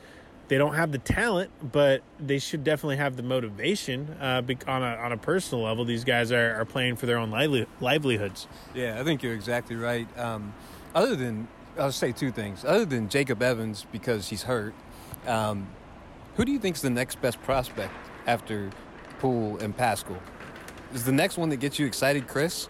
they 0.49 0.59
don't 0.59 0.75
have 0.75 0.93
the 0.93 0.99
talent 0.99 1.51
but 1.73 2.03
they 2.19 2.39
should 2.39 2.65
definitely 2.65 2.97
have 2.97 3.17
the 3.17 3.23
motivation 3.23 4.09
uh, 4.21 4.43
on, 4.67 4.83
a, 4.83 4.97
on 4.97 5.13
a 5.13 5.17
personal 5.17 5.65
level 5.65 5.85
these 5.85 6.05
guys 6.05 6.33
are, 6.33 6.55
are 6.61 6.65
playing 6.65 6.97
for 6.97 7.07
their 7.07 7.19
own 7.19 7.31
lively- 7.31 7.67
livelihoods 7.81 8.49
Yeah, 8.75 8.99
I 9.01 9.05
think 9.05 9.23
you're 9.23 9.35
exactly 9.35 9.77
right. 9.77 10.09
Um, 10.19 10.55
other 10.95 11.15
than, 11.15 11.47
I'll 11.79 11.93
say 11.93 12.13
two 12.13 12.33
things. 12.33 12.65
Other 12.65 12.85
than 12.85 13.09
Jacob 13.09 13.43
Evans 13.43 13.87
because 13.93 14.29
he's 14.29 14.43
hurt, 14.43 14.75
um, 15.27 15.69
who 16.37 16.45
do 16.45 16.53
you 16.53 16.59
think 16.59 16.77
is 16.77 16.83
the 16.83 16.91
next 16.91 17.21
best 17.21 17.41
prospect 17.43 17.93
after 18.27 18.71
Poole 19.19 19.59
and 19.59 19.77
Paschall? 19.77 20.19
Is 20.95 21.05
the 21.05 21.13
next 21.13 21.37
one 21.37 21.51
that 21.51 21.57
gets 21.59 21.79
you 21.79 21.87
excited, 21.87 22.27
Chriss? 22.27 22.69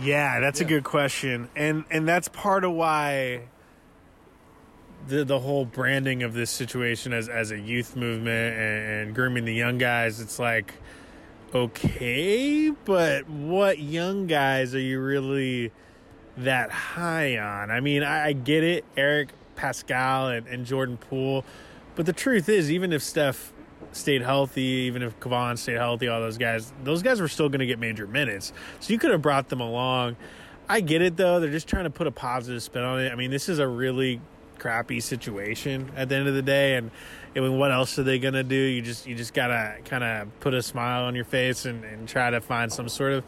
Yeah, 0.00 0.40
that's 0.40 0.60
a 0.60 0.64
good 0.64 0.82
question, 0.82 1.48
and 1.54 1.84
and 1.90 2.06
that's 2.08 2.26
part 2.28 2.64
of 2.64 2.72
why 2.72 3.42
the 5.06 5.24
the 5.24 5.38
whole 5.38 5.64
branding 5.64 6.22
of 6.24 6.34
this 6.34 6.50
situation 6.50 7.12
as 7.12 7.28
as 7.28 7.52
a 7.52 7.58
youth 7.58 7.94
movement 7.94 8.56
and, 8.56 8.90
and 8.90 9.14
grooming 9.14 9.44
the 9.44 9.54
young 9.54 9.78
guys. 9.78 10.20
It's 10.20 10.40
like, 10.40 10.74
okay, 11.54 12.70
but 12.70 13.28
what 13.28 13.78
young 13.78 14.26
guys 14.26 14.74
are 14.74 14.80
you 14.80 15.00
really 15.00 15.70
that 16.38 16.72
high 16.72 17.38
on? 17.38 17.70
I 17.70 17.78
mean, 17.78 18.02
I, 18.02 18.26
I 18.26 18.32
get 18.32 18.64
it, 18.64 18.84
Eric 18.96 19.28
Paschall 19.56 20.36
and, 20.36 20.48
and 20.48 20.66
Jordan 20.66 20.96
Poole, 20.96 21.44
but 21.94 22.06
the 22.06 22.12
truth 22.12 22.48
is, 22.48 22.68
even 22.68 22.92
if 22.92 23.00
Steph 23.00 23.52
stayed 23.94 24.22
healthy, 24.22 24.62
even 24.62 25.02
if 25.02 25.18
Kevon 25.20 25.56
stayed 25.58 25.76
healthy, 25.76 26.08
all 26.08 26.20
those 26.20 26.38
guys, 26.38 26.72
those 26.82 27.02
guys 27.02 27.20
were 27.20 27.28
still 27.28 27.48
going 27.48 27.60
to 27.60 27.66
get 27.66 27.78
major 27.78 28.06
minutes. 28.06 28.52
So 28.80 28.92
you 28.92 28.98
could 28.98 29.10
have 29.10 29.22
brought 29.22 29.48
them 29.48 29.60
along. 29.60 30.16
I 30.68 30.80
get 30.80 31.02
it 31.02 31.16
though; 31.16 31.40
they're 31.40 31.50
just 31.50 31.68
trying 31.68 31.84
to 31.84 31.90
put 31.90 32.06
a 32.06 32.10
positive 32.10 32.62
spin 32.62 32.82
on 32.82 33.00
it. 33.00 33.12
I 33.12 33.14
mean, 33.16 33.30
this 33.30 33.48
is 33.48 33.58
a 33.58 33.68
really 33.68 34.20
crappy 34.58 35.00
situation 35.00 35.90
at 35.96 36.08
the 36.08 36.16
end 36.16 36.28
of 36.28 36.34
the 36.34 36.42
day, 36.42 36.76
and 36.76 36.90
I 37.36 37.40
mean, 37.40 37.58
what 37.58 37.70
else 37.70 37.98
are 37.98 38.02
they 38.02 38.18
going 38.18 38.34
to 38.34 38.44
do? 38.44 38.54
You 38.54 38.80
just 38.80 39.06
you 39.06 39.14
just 39.14 39.34
gotta 39.34 39.76
kind 39.84 40.02
of 40.04 40.40
put 40.40 40.54
a 40.54 40.62
smile 40.62 41.04
on 41.04 41.14
your 41.14 41.24
face 41.24 41.64
and, 41.66 41.84
and 41.84 42.08
try 42.08 42.30
to 42.30 42.40
find 42.40 42.72
some 42.72 42.88
sort 42.88 43.12
of 43.12 43.24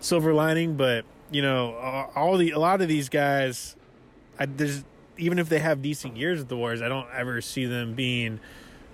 silver 0.00 0.32
lining. 0.32 0.76
But 0.76 1.04
you 1.30 1.42
know, 1.42 2.08
all- 2.14 2.36
the 2.38 2.52
a 2.52 2.58
lot 2.58 2.80
of 2.80 2.88
these 2.88 3.08
guys, 3.08 3.76
I, 4.38 4.46
there's 4.46 4.84
even 5.18 5.38
if 5.38 5.48
they 5.50 5.58
have 5.58 5.82
decent 5.82 6.16
years 6.16 6.38
with 6.38 6.48
the 6.48 6.56
Warriors, 6.56 6.80
I 6.80 6.88
don't 6.88 7.08
ever 7.14 7.40
see 7.42 7.66
them 7.66 7.94
being 7.94 8.40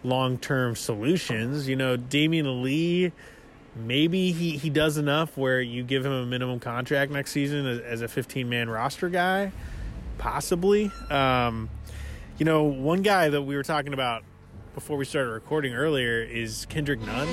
long 0.07 0.39
term 0.39 0.75
solutions. 0.77 1.69
You 1.69 1.77
know, 1.77 1.97
Damion 1.97 2.63
Lee, 2.63 3.13
maybe 3.75 4.33
he, 4.33 4.57
he 4.57 4.71
does 4.71 4.97
enough 4.97 5.37
where 5.37 5.61
you 5.61 5.83
give 5.83 6.05
him 6.05 6.13
a 6.13 6.27
minimum 6.27 6.61
contract 6.61 7.13
next 7.13 7.33
season 7.33 7.67
as, 7.67 7.81
as 7.81 8.03
a 8.03 8.09
15 8.09 8.49
man 8.49 8.71
roster 8.71 9.09
guy, 9.09 9.53
possibly. 10.19 10.91
Um, 11.11 11.69
you 12.39 12.45
know, 12.45 12.65
one 12.65 13.03
guy 13.03 13.29
that 13.29 13.43
we 13.43 13.57
were 13.57 13.63
talking 13.63 13.93
about 13.93 14.23
before 14.77 14.99
we 14.99 15.07
started 15.07 15.31
recording 15.31 15.75
earlier 15.75 16.21
is 16.21 16.67
Kendrick 16.67 17.01
Nunn. 17.01 17.27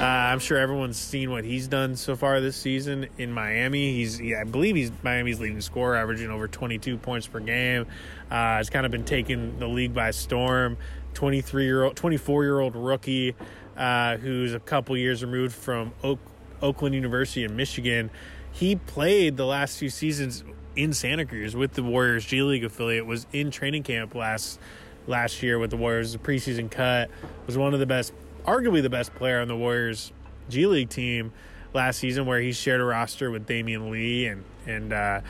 Uh, 0.00 0.04
I'm 0.04 0.38
sure 0.38 0.56
everyone's 0.56 0.96
seen 0.96 1.30
what 1.30 1.44
he's 1.44 1.68
done 1.68 1.96
so 1.96 2.16
far 2.16 2.40
this 2.40 2.56
season 2.56 3.08
in 3.18 3.30
Miami. 3.30 3.92
He's, 3.92 4.22
I 4.22 4.44
believe 4.44 4.74
he's 4.74 4.90
Miami's 5.02 5.38
leading 5.38 5.60
scorer, 5.60 5.96
averaging 5.96 6.30
over 6.30 6.48
22 6.48 6.96
points 6.96 7.26
per 7.26 7.40
game. 7.40 7.86
Uh, 8.30 8.56
it's 8.58 8.70
kind 8.70 8.86
of 8.86 8.92
been 8.92 9.04
taking 9.04 9.58
the 9.58 9.68
league 9.68 9.92
by 9.92 10.12
storm. 10.12 10.78
23 11.18 11.64
year 11.64 11.82
old, 11.82 11.96
24 11.96 12.44
year 12.44 12.60
old 12.60 12.76
rookie 12.76 13.34
uh, 13.76 14.16
who's 14.18 14.54
a 14.54 14.60
couple 14.60 14.96
years 14.96 15.20
removed 15.24 15.52
from 15.52 15.92
Oak, 16.04 16.20
Oakland 16.62 16.94
University 16.94 17.42
in 17.42 17.56
Michigan. 17.56 18.08
He 18.52 18.76
played 18.76 19.36
the 19.36 19.44
last 19.44 19.80
two 19.80 19.88
seasons 19.88 20.44
in 20.76 20.92
Santa 20.92 21.26
Cruz 21.26 21.56
with 21.56 21.72
the 21.72 21.82
Warriors 21.82 22.24
G 22.24 22.42
League 22.42 22.62
affiliate. 22.62 23.04
Was 23.04 23.26
in 23.32 23.50
training 23.50 23.82
camp 23.82 24.14
last 24.14 24.60
last 25.08 25.42
year 25.42 25.58
with 25.58 25.70
the 25.70 25.76
Warriors. 25.76 26.12
The 26.12 26.20
preseason 26.20 26.70
cut 26.70 27.10
was 27.46 27.58
one 27.58 27.74
of 27.74 27.80
the 27.80 27.86
best, 27.86 28.12
arguably 28.44 28.80
the 28.80 28.88
best 28.88 29.12
player 29.16 29.40
on 29.40 29.48
the 29.48 29.56
Warriors 29.56 30.12
G 30.48 30.66
League 30.66 30.88
team 30.88 31.32
last 31.74 31.98
season, 31.98 32.26
where 32.26 32.40
he 32.40 32.52
shared 32.52 32.80
a 32.80 32.84
roster 32.84 33.28
with 33.28 33.44
Damion 33.44 33.90
Lee 33.90 34.26
and 34.26 34.44
and 34.68 34.92
uh, 34.92 35.20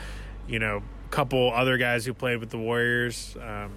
you 0.47 0.59
know 0.59 0.83
a 1.07 1.09
couple 1.09 1.51
other 1.51 1.77
guys 1.77 2.05
who 2.05 2.13
played 2.13 2.37
with 2.37 2.51
the 2.51 2.59
Warriors. 2.59 3.35
Um, 3.41 3.71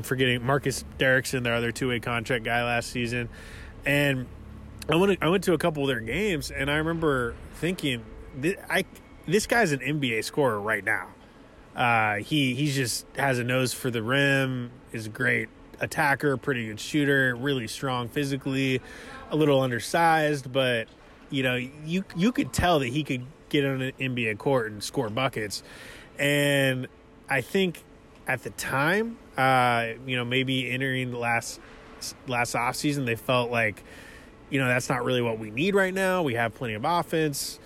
I'm 0.00 0.04
forgetting 0.04 0.42
Marcus 0.42 0.82
Derrickson, 0.98 1.42
their 1.42 1.52
other 1.52 1.72
two 1.72 1.88
way 1.88 2.00
contract 2.00 2.42
guy 2.42 2.64
last 2.64 2.88
season, 2.88 3.28
and 3.84 4.26
I 4.88 4.96
went 4.96 5.18
I 5.22 5.28
went 5.28 5.44
to 5.44 5.52
a 5.52 5.58
couple 5.58 5.82
of 5.82 5.88
their 5.88 6.00
games, 6.00 6.50
and 6.50 6.70
I 6.70 6.76
remember 6.76 7.34
thinking, 7.56 8.02
I 8.70 8.86
this 9.26 9.46
guy's 9.46 9.72
an 9.72 9.80
NBA 9.80 10.24
scorer 10.24 10.58
right 10.58 10.82
now. 10.82 11.08
Uh, 11.76 12.14
he 12.16 12.54
he 12.54 12.72
just 12.72 13.04
has 13.16 13.38
a 13.38 13.44
nose 13.44 13.74
for 13.74 13.90
the 13.90 14.02
rim, 14.02 14.70
is 14.90 15.04
a 15.04 15.10
great 15.10 15.50
attacker, 15.80 16.38
pretty 16.38 16.68
good 16.68 16.80
shooter, 16.80 17.36
really 17.36 17.68
strong 17.68 18.08
physically, 18.08 18.80
a 19.30 19.36
little 19.36 19.60
undersized, 19.60 20.50
but 20.50 20.88
you 21.28 21.42
know 21.42 21.56
you 21.56 22.04
you 22.16 22.32
could 22.32 22.54
tell 22.54 22.78
that 22.78 22.88
he 22.88 23.04
could 23.04 23.26
get 23.50 23.66
on 23.66 23.82
an 23.82 23.92
NBA 24.00 24.38
court 24.38 24.72
and 24.72 24.82
score 24.82 25.10
buckets, 25.10 25.62
and 26.18 26.88
I 27.28 27.42
think 27.42 27.82
at 28.26 28.42
the 28.42 28.50
time, 28.50 29.18
uh, 29.36 29.88
you 30.06 30.16
know, 30.16 30.24
maybe 30.24 30.70
entering 30.70 31.10
the 31.10 31.18
last 31.18 31.60
last 32.26 32.54
off 32.54 32.76
season, 32.76 33.04
they 33.04 33.16
felt 33.16 33.50
like, 33.50 33.82
you 34.48 34.58
know, 34.58 34.66
that's 34.66 34.88
not 34.88 35.04
really 35.04 35.22
what 35.22 35.38
we 35.38 35.50
need 35.50 35.74
right 35.74 35.92
now. 35.92 36.22
We 36.22 36.34
have 36.34 36.54
plenty 36.54 36.74
of 36.74 36.84
offense, 36.84 37.58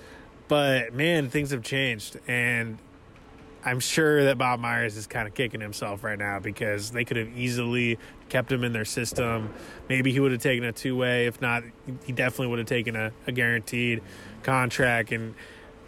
but 0.49 0.93
man, 0.93 1.31
things 1.31 1.51
have 1.51 1.63
changed, 1.63 2.19
and 2.27 2.79
I'm 3.67 3.81
sure 3.81 4.25
that 4.25 4.37
Bob 4.37 4.61
Myers 4.61 4.97
is 4.97 5.07
kind 5.07 5.27
of 5.27 5.33
kicking 5.33 5.61
himself 5.61 6.05
right 6.05 6.19
now 6.19 6.39
because 6.39 6.91
they 6.91 7.05
could 7.05 7.17
have 7.17 7.35
easily 7.37 7.99
kept 8.29 8.53
him 8.53 8.63
in 8.63 8.75
their 8.75 8.85
system. 8.85 9.55
Maybe 9.89 10.13
he 10.13 10.21
would 10.21 10.33
have 10.33 10.43
taken 10.43 10.65
a 10.65 10.73
two 10.73 10.97
way. 10.97 11.27
If 11.27 11.41
not, 11.41 11.63
he 12.05 12.13
definitely 12.13 12.49
would 12.49 12.59
have 12.59 12.69
taken 12.69 12.95
a, 12.95 13.13
a 13.27 13.33
guaranteed 13.33 14.03
contract. 14.43 15.13
And 15.13 15.35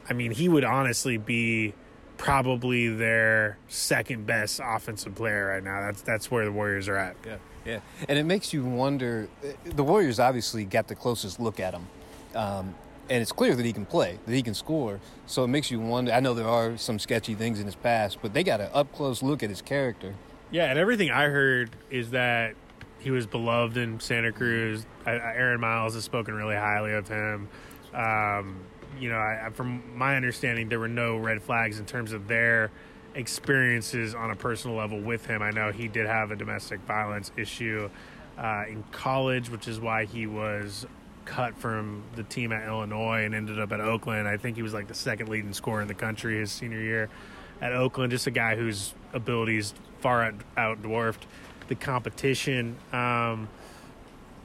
I 0.09 0.15
mean, 0.15 0.31
he 0.31 0.49
would 0.49 0.65
honestly 0.65 1.19
be 1.19 1.75
probably 2.17 2.89
their 2.89 3.59
second 3.69 4.27
best 4.27 4.61
offensive 4.63 5.15
player 5.15 5.47
right 5.47 5.63
now. 5.63 5.81
That's 5.83 6.03
that's 6.03 6.31
where 6.31 6.45
the 6.45 6.53
Warriors 6.53 6.89
are 6.89 6.97
at. 6.97 7.17
Yeah, 7.25 7.37
yeah, 7.65 7.81
and 8.09 8.19
it 8.19 8.25
makes 8.25 8.53
you 8.53 8.65
wonder. 8.65 9.29
The 9.65 9.85
Warriors 9.85 10.19
obviously 10.19 10.65
got 10.65 10.89
the 10.89 10.95
closest 10.95 11.41
look 11.41 11.61
at 11.61 11.75
him, 11.75 11.87
um, 12.35 12.75
and 13.09 13.23
it's 13.23 13.33
clear 13.33 13.55
that 13.55 13.65
he 13.65 13.73
can 13.73 13.87
play, 13.87 14.19
that 14.27 14.33
he 14.33 14.43
can 14.43 14.55
score. 14.55 15.01
So 15.27 15.45
it 15.45 15.49
makes 15.49 15.71
you 15.71 15.81
wonder. 15.81 16.13
I 16.13 16.21
know 16.21 16.35
there 16.35 16.49
are 16.49 16.77
some 16.77 16.99
sketchy 16.99 17.35
things 17.35 17.61
in 17.61 17.67
his 17.67 17.77
past, 17.77 18.19
but 18.23 18.33
they 18.33 18.45
got 18.45 18.61
an 18.61 18.71
up 18.73 18.93
close 18.93 19.23
look 19.23 19.43
at 19.43 19.51
his 19.51 19.63
character. 19.63 20.15
Yeah, 20.51 20.71
and 20.71 20.79
everything 20.79 21.11
I 21.11 21.25
heard 21.25 21.71
is 21.91 22.11
that 22.11 22.55
he 23.01 23.11
was 23.11 23.27
beloved 23.27 23.77
in 23.77 24.01
Santa 24.01 24.33
Cruz. 24.33 24.87
I, 25.05 25.13
Aaron 25.13 25.61
Miles 25.61 25.95
has 25.95 26.05
spoken 26.05 26.35
really 26.35 26.57
highly 26.57 26.93
of 26.93 27.09
him. 27.09 27.49
Um, 27.95 28.61
you 28.99 29.09
know, 29.09 29.19
I, 29.19 29.51
from 29.53 29.83
my 29.97 30.17
understanding, 30.17 30.69
there 30.69 30.81
were 30.81 30.89
no 30.89 31.17
red 31.17 31.43
flags 31.43 31.79
in 31.79 31.87
terms 31.87 32.13
of 32.13 32.29
their 32.29 32.71
experiences 33.15 34.15
on 34.15 34.31
a 34.31 34.37
personal 34.37 34.77
level 34.77 35.01
with 35.01 35.27
him. 35.27 35.43
I 35.43 35.51
know 35.51 35.73
he 35.73 35.89
did 35.89 36.07
have 36.07 36.31
a 36.31 36.37
domestic 36.37 36.81
violence 36.81 37.33
issue 37.37 37.89
uh, 38.39 38.65
in 38.69 38.85
college, 38.93 39.51
which 39.51 39.69
is 39.69 39.81
why 39.81 40.05
he 40.05 40.27
was 40.27 40.87
cut 41.25 41.57
from 41.57 42.03
the 42.15 42.23
team 42.23 42.53
at 42.53 42.67
Illinois 42.67 43.25
and 43.25 43.35
ended 43.35 43.59
up 43.59 43.73
at 43.73 43.81
Oakland. 43.81 44.29
I 44.29 44.37
think 44.37 44.57
he 44.57 44.63
was 44.63 44.75
like 44.75 44.87
the 44.87 44.95
second 44.95 45.29
leading 45.29 45.53
scorer 45.53 45.83
in 45.83 45.89
the 45.89 45.95
country 45.95 46.39
his 46.39 46.53
senior 46.53 46.81
year 46.81 47.09
at 47.61 47.73
Oakland. 47.73 48.13
Just 48.13 48.27
a 48.27 48.31
guy 48.31 48.55
whose 48.55 48.95
abilities 49.13 49.75
far 50.01 50.23
out, 50.23 50.35
out 50.57 50.83
dwarfed 50.83 51.27
the 51.69 51.75
competition. 51.75 52.77
Um, 52.93 53.49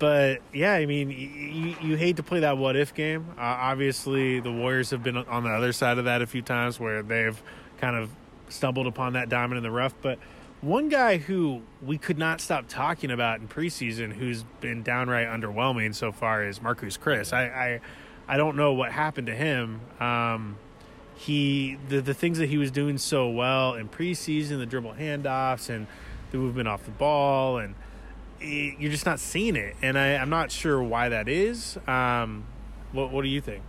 but 0.01 0.41
yeah, 0.51 0.73
I 0.73 0.87
mean, 0.87 1.11
you, 1.11 1.75
you 1.79 1.95
hate 1.95 2.15
to 2.15 2.23
play 2.23 2.39
that 2.39 2.57
what 2.57 2.75
if 2.75 2.95
game. 2.95 3.27
Uh, 3.37 3.41
obviously, 3.41 4.39
the 4.39 4.51
Warriors 4.51 4.89
have 4.89 5.03
been 5.03 5.15
on 5.15 5.43
the 5.43 5.51
other 5.51 5.71
side 5.71 5.99
of 5.99 6.05
that 6.05 6.23
a 6.23 6.27
few 6.27 6.41
times 6.41 6.79
where 6.79 7.03
they've 7.03 7.39
kind 7.77 7.95
of 7.95 8.09
stumbled 8.49 8.87
upon 8.87 9.13
that 9.13 9.29
diamond 9.29 9.57
in 9.57 9.63
the 9.63 9.69
rough. 9.69 9.93
But 10.01 10.17
one 10.61 10.89
guy 10.89 11.17
who 11.17 11.61
we 11.83 11.99
could 11.99 12.17
not 12.17 12.41
stop 12.41 12.67
talking 12.67 13.11
about 13.11 13.41
in 13.41 13.47
preseason, 13.47 14.13
who's 14.13 14.41
been 14.59 14.81
downright 14.81 15.27
underwhelming 15.27 15.93
so 15.93 16.11
far, 16.11 16.43
is 16.43 16.57
Marquese 16.57 16.97
Chriss. 16.97 17.31
I, 17.31 17.45
I, 17.45 17.79
I 18.27 18.37
don't 18.37 18.55
know 18.55 18.73
what 18.73 18.91
happened 18.91 19.27
to 19.27 19.35
him. 19.35 19.81
Um, 19.99 20.57
he 21.13 21.77
the 21.89 22.01
the 22.01 22.15
things 22.15 22.39
that 22.39 22.49
he 22.49 22.57
was 22.57 22.71
doing 22.71 22.97
so 22.97 23.29
well 23.29 23.75
in 23.75 23.87
preseason, 23.87 24.57
the 24.57 24.65
dribble 24.65 24.93
handoffs 24.93 25.69
and 25.69 25.85
the 26.31 26.39
movement 26.39 26.67
off 26.67 26.85
the 26.85 26.91
ball 26.91 27.59
and 27.59 27.75
you're 28.41 28.91
just 28.91 29.06
not 29.06 29.19
seeing 29.19 29.56
it, 29.56 29.75
and 29.82 29.97
I, 29.97 30.08
am 30.08 30.30
not 30.30 30.51
sure 30.51 30.82
why 30.82 31.10
that 31.10 31.27
is. 31.27 31.77
Um, 31.88 32.45
what, 32.91 33.12
what 33.12 33.23
do 33.23 33.30
you 33.30 33.41
think? 33.41 33.63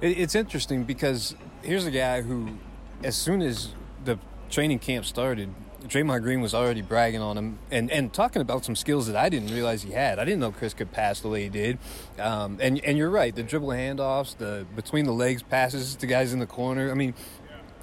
It, 0.00 0.18
it's 0.18 0.34
interesting 0.34 0.84
because 0.84 1.34
here's 1.62 1.86
a 1.86 1.90
guy 1.90 2.22
who, 2.22 2.58
as 3.02 3.16
soon 3.16 3.42
as 3.42 3.72
the 4.04 4.18
training 4.50 4.80
camp 4.80 5.04
started, 5.04 5.54
Draymond 5.84 6.22
Green 6.22 6.40
was 6.40 6.54
already 6.54 6.82
bragging 6.82 7.20
on 7.20 7.38
him 7.38 7.58
and, 7.70 7.90
and 7.90 8.12
talking 8.12 8.42
about 8.42 8.64
some 8.64 8.74
skills 8.74 9.06
that 9.06 9.16
I 9.16 9.28
didn't 9.28 9.52
realize 9.52 9.82
he 9.82 9.92
had. 9.92 10.18
I 10.18 10.24
didn't 10.24 10.40
know 10.40 10.50
Chriss 10.50 10.76
could 10.76 10.90
pass 10.90 11.20
the 11.20 11.28
way 11.28 11.44
he 11.44 11.48
did. 11.48 11.78
Um, 12.18 12.58
and 12.60 12.82
and 12.84 12.98
you're 12.98 13.10
right, 13.10 13.34
the 13.34 13.42
dribble 13.42 13.68
handoffs, 13.68 14.36
the 14.36 14.66
between 14.74 15.04
the 15.04 15.12
legs 15.12 15.42
passes 15.42 15.94
to 15.96 16.06
guys 16.06 16.32
in 16.32 16.40
the 16.40 16.46
corner. 16.46 16.90
I 16.90 16.94
mean, 16.94 17.14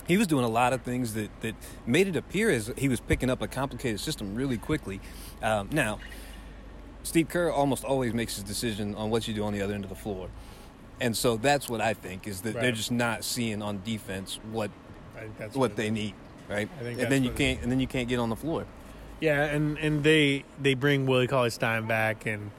he 0.07 0.17
was 0.17 0.27
doing 0.27 0.43
a 0.43 0.49
lot 0.49 0.73
of 0.73 0.81
things 0.81 1.13
that, 1.13 1.29
that 1.41 1.55
made 1.85 2.07
it 2.07 2.15
appear 2.15 2.49
as 2.49 2.71
he 2.77 2.89
was 2.89 2.99
picking 2.99 3.29
up 3.29 3.41
a 3.41 3.47
complicated 3.47 3.99
system 3.99 4.35
really 4.35 4.57
quickly. 4.57 4.99
Um, 5.41 5.69
now, 5.71 5.99
Steve 7.03 7.29
Kerr 7.29 7.51
almost 7.51 7.83
always 7.83 8.13
makes 8.13 8.35
his 8.35 8.43
decision 8.43 8.95
on 8.95 9.09
what 9.09 9.27
you 9.27 9.33
do 9.33 9.43
on 9.43 9.53
the 9.53 9.61
other 9.61 9.73
end 9.73 9.83
of 9.83 9.89
the 9.89 9.95
floor. 9.95 10.29
And 10.99 11.15
so 11.15 11.37
that's 11.37 11.69
what 11.69 11.81
I 11.81 11.93
think 11.93 12.27
is 12.27 12.41
that 12.41 12.55
right. 12.55 12.61
they're 12.61 12.71
just 12.71 12.91
not 12.91 13.23
seeing 13.23 13.61
on 13.61 13.81
defense 13.83 14.39
what 14.51 14.71
what, 15.37 15.55
what 15.55 15.75
they 15.75 15.89
need, 15.89 16.13
right? 16.49 16.69
and 16.81 17.11
then 17.11 17.23
you 17.23 17.31
can't 17.31 17.61
and 17.61 17.71
then 17.71 17.79
you 17.79 17.87
can't 17.87 18.07
get 18.07 18.19
on 18.19 18.29
the 18.29 18.35
floor. 18.35 18.65
Yeah, 19.19 19.43
and, 19.45 19.77
and 19.77 20.03
they 20.03 20.43
they 20.61 20.73
bring 20.73 21.05
Willie 21.05 21.27
Cauley 21.27 21.49
Stein 21.49 21.87
back 21.87 22.25
and 22.25 22.51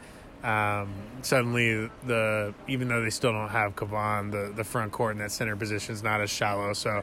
um, 0.43 0.93
suddenly 1.23 1.91
the 2.07 2.55
even 2.69 2.89
though 2.89 3.03
they 3.03 3.11
still 3.11 3.33
don't 3.33 3.49
have 3.49 3.77
Kevon, 3.77 4.31
the, 4.31 4.53
the 4.55 4.65
front 4.65 4.93
court 4.93 5.13
in 5.13 5.19
that 5.19 5.33
center 5.33 5.57
position 5.57 5.95
is 5.95 6.03
not 6.03 6.21
as 6.21 6.31
shallow. 6.31 6.73
So 6.75 7.03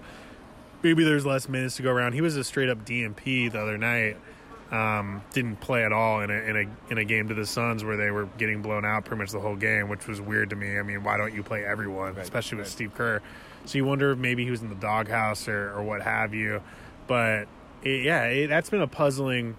maybe 0.83 1.03
there's 1.03 1.25
less 1.25 1.49
minutes 1.49 1.75
to 1.77 1.83
go 1.83 1.91
around. 1.91 2.13
He 2.13 2.21
was 2.21 2.35
a 2.37 2.43
straight 2.43 2.69
up 2.69 2.85
DNP 2.85 3.51
the 3.51 3.59
other 3.59 3.77
night 3.77 4.17
um, 4.71 5.21
didn't 5.33 5.57
play 5.57 5.83
at 5.83 5.91
all 5.91 6.21
in 6.21 6.29
a, 6.29 6.33
in 6.33 6.55
a 6.55 6.91
in 6.91 6.97
a 6.97 7.03
game 7.03 7.27
to 7.27 7.33
the 7.33 7.45
Suns 7.45 7.83
where 7.83 7.97
they 7.97 8.09
were 8.09 8.25
getting 8.37 8.61
blown 8.61 8.85
out 8.85 9.05
pretty 9.05 9.19
much 9.19 9.31
the 9.31 9.39
whole 9.39 9.55
game, 9.55 9.89
which 9.89 10.07
was 10.07 10.21
weird 10.21 10.49
to 10.51 10.55
me. 10.55 10.79
I 10.79 10.81
mean, 10.81 11.03
why 11.03 11.17
don't 11.17 11.33
you 11.33 11.43
play 11.43 11.65
everyone, 11.65 12.15
right, 12.15 12.23
especially 12.23 12.59
with. 12.59 12.67
Steve 12.67 12.95
Kerr? 12.95 13.21
So 13.65 13.77
you 13.77 13.85
wonder 13.85 14.11
if 14.11 14.17
maybe 14.17 14.45
he 14.45 14.51
was 14.51 14.61
in 14.61 14.69
the 14.69 14.75
doghouse 14.75 15.47
or, 15.47 15.73
or 15.73 15.83
what 15.83 16.01
have 16.01 16.33
you. 16.33 16.61
But 17.05 17.47
it, 17.83 18.03
yeah, 18.03 18.23
it, 18.23 18.47
that's 18.47 18.69
been 18.69 18.81
a 18.81 18.87
puzzling 18.87 19.57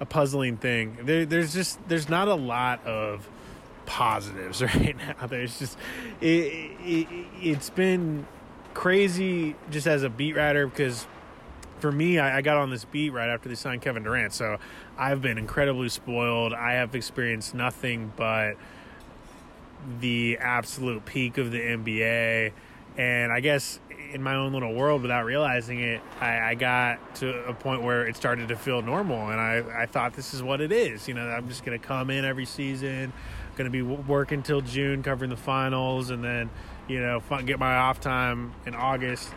a 0.00 0.06
puzzling 0.06 0.56
thing. 0.56 0.98
There, 1.02 1.24
there's 1.24 1.54
just 1.54 1.78
there's 1.88 2.08
not 2.08 2.28
a 2.28 2.34
lot 2.34 2.84
of 2.84 3.28
positives 3.86 4.60
right 4.74 4.96
now. 4.96 5.26
There's 5.26 5.58
just 5.58 5.78
it, 6.20 6.76
it 6.84 7.08
it's 7.40 7.70
been 7.70 8.26
crazy 8.74 9.54
just 9.70 9.86
as 9.86 10.02
a 10.02 10.10
beat 10.10 10.36
writer 10.36 10.66
because 10.66 11.06
for 11.82 11.90
me, 11.90 12.20
I, 12.20 12.38
I, 12.38 12.42
got 12.42 12.58
on 12.58 12.70
this 12.70 12.84
beat 12.84 13.10
right 13.10 13.28
after 13.28 13.48
they 13.48 13.56
signed 13.56 13.82
Kevin 13.82 14.04
Durant. 14.04 14.32
So 14.32 14.56
I've 14.96 15.20
been 15.20 15.36
incredibly 15.36 15.88
spoiled. 15.88 16.54
I 16.54 16.74
have 16.74 16.94
experienced 16.94 17.56
nothing 17.56 18.12
but 18.16 18.54
the 19.98 20.38
absolute 20.38 21.04
peak 21.04 21.38
of 21.38 21.50
the 21.50 21.58
NBA. 21.58 22.52
And 22.96 23.32
I 23.32 23.40
guess 23.40 23.80
in 24.12 24.22
my 24.22 24.36
own 24.36 24.52
little 24.52 24.72
world, 24.72 25.02
without 25.02 25.24
realizing 25.24 25.80
it, 25.80 26.00
I, 26.20 26.50
I 26.50 26.54
got 26.54 27.16
to 27.16 27.44
a 27.46 27.52
point 27.52 27.82
where 27.82 28.06
it 28.06 28.14
started 28.14 28.46
to 28.48 28.56
feel 28.56 28.80
normal. 28.80 29.30
And 29.30 29.40
I, 29.40 29.82
I 29.82 29.86
thought 29.86 30.14
this 30.14 30.34
is 30.34 30.40
what 30.42 30.60
it 30.60 30.70
is. 30.70 31.08
You 31.08 31.14
know, 31.14 31.26
I'm 31.26 31.48
just 31.48 31.64
going 31.64 31.78
to 31.78 31.84
come 31.84 32.10
in 32.10 32.24
every 32.24 32.46
season, 32.46 33.12
going 33.56 33.64
to 33.64 33.72
be 33.72 33.82
working 33.82 34.38
until 34.38 34.60
June 34.60 35.02
covering 35.02 35.30
the 35.30 35.36
finals, 35.36 36.10
and 36.10 36.22
then, 36.22 36.48
you 36.86 37.00
know, 37.00 37.20
get 37.44 37.58
my 37.58 37.74
off 37.74 38.00
time 38.00 38.52
in 38.66 38.76
August 38.76 39.30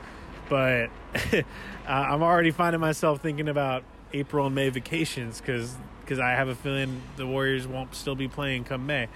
but 0.50 0.90
uh, 1.34 1.42
I'm 1.88 2.24
already 2.24 2.52
finding 2.52 2.82
myself 2.82 3.22
thinking 3.22 3.48
about 3.50 3.84
April 4.14 4.46
and 4.46 4.56
May 4.56 4.70
vacations 4.70 5.40
because 5.42 5.76
because 6.02 6.20
I 6.20 6.32
have 6.32 6.48
a 6.48 6.56
feeling 6.56 7.02
the 7.18 7.26
Warriors 7.26 7.66
won't 7.68 7.96
still 7.96 8.16
be 8.16 8.28
playing 8.28 8.64
come 8.66 8.86
May. 8.86 9.08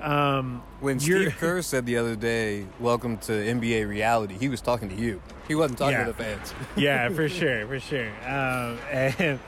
Um, 0.00 0.62
When 0.80 1.00
Steve 1.00 1.34
Kerr 1.38 1.60
said 1.62 1.84
the 1.86 1.96
other 1.98 2.16
day, 2.16 2.66
"Welcome 2.80 3.18
to 3.18 3.32
NBA 3.32 3.86
reality," 3.88 4.36
he 4.38 4.48
was 4.48 4.60
talking 4.60 4.88
to 4.88 4.94
you. 4.94 5.20
He 5.48 5.54
wasn't 5.54 5.78
talking 5.78 5.94
Yeah. 5.98 6.04
to 6.04 6.12
the 6.12 6.22
fans. 6.22 6.54
yeah, 6.76 7.08
for 7.10 7.28
sure, 7.28 7.66
for 7.66 7.80
sure. 7.80 8.08
Um, 8.26 8.78
and 8.92 9.40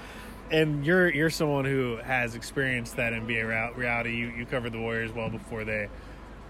and 0.51 0.85
you're 0.85 1.09
you're 1.09 1.31
someone 1.31 1.65
who 1.65 1.99
has 2.05 2.35
experienced 2.35 2.97
that 2.97 3.13
NBA 3.13 3.77
reality. 3.77 4.17
You 4.17 4.29
you 4.29 4.45
covered 4.47 4.73
the 4.73 4.81
Warriors 4.81 5.13
well 5.13 5.31
before 5.31 5.65
they 5.65 5.89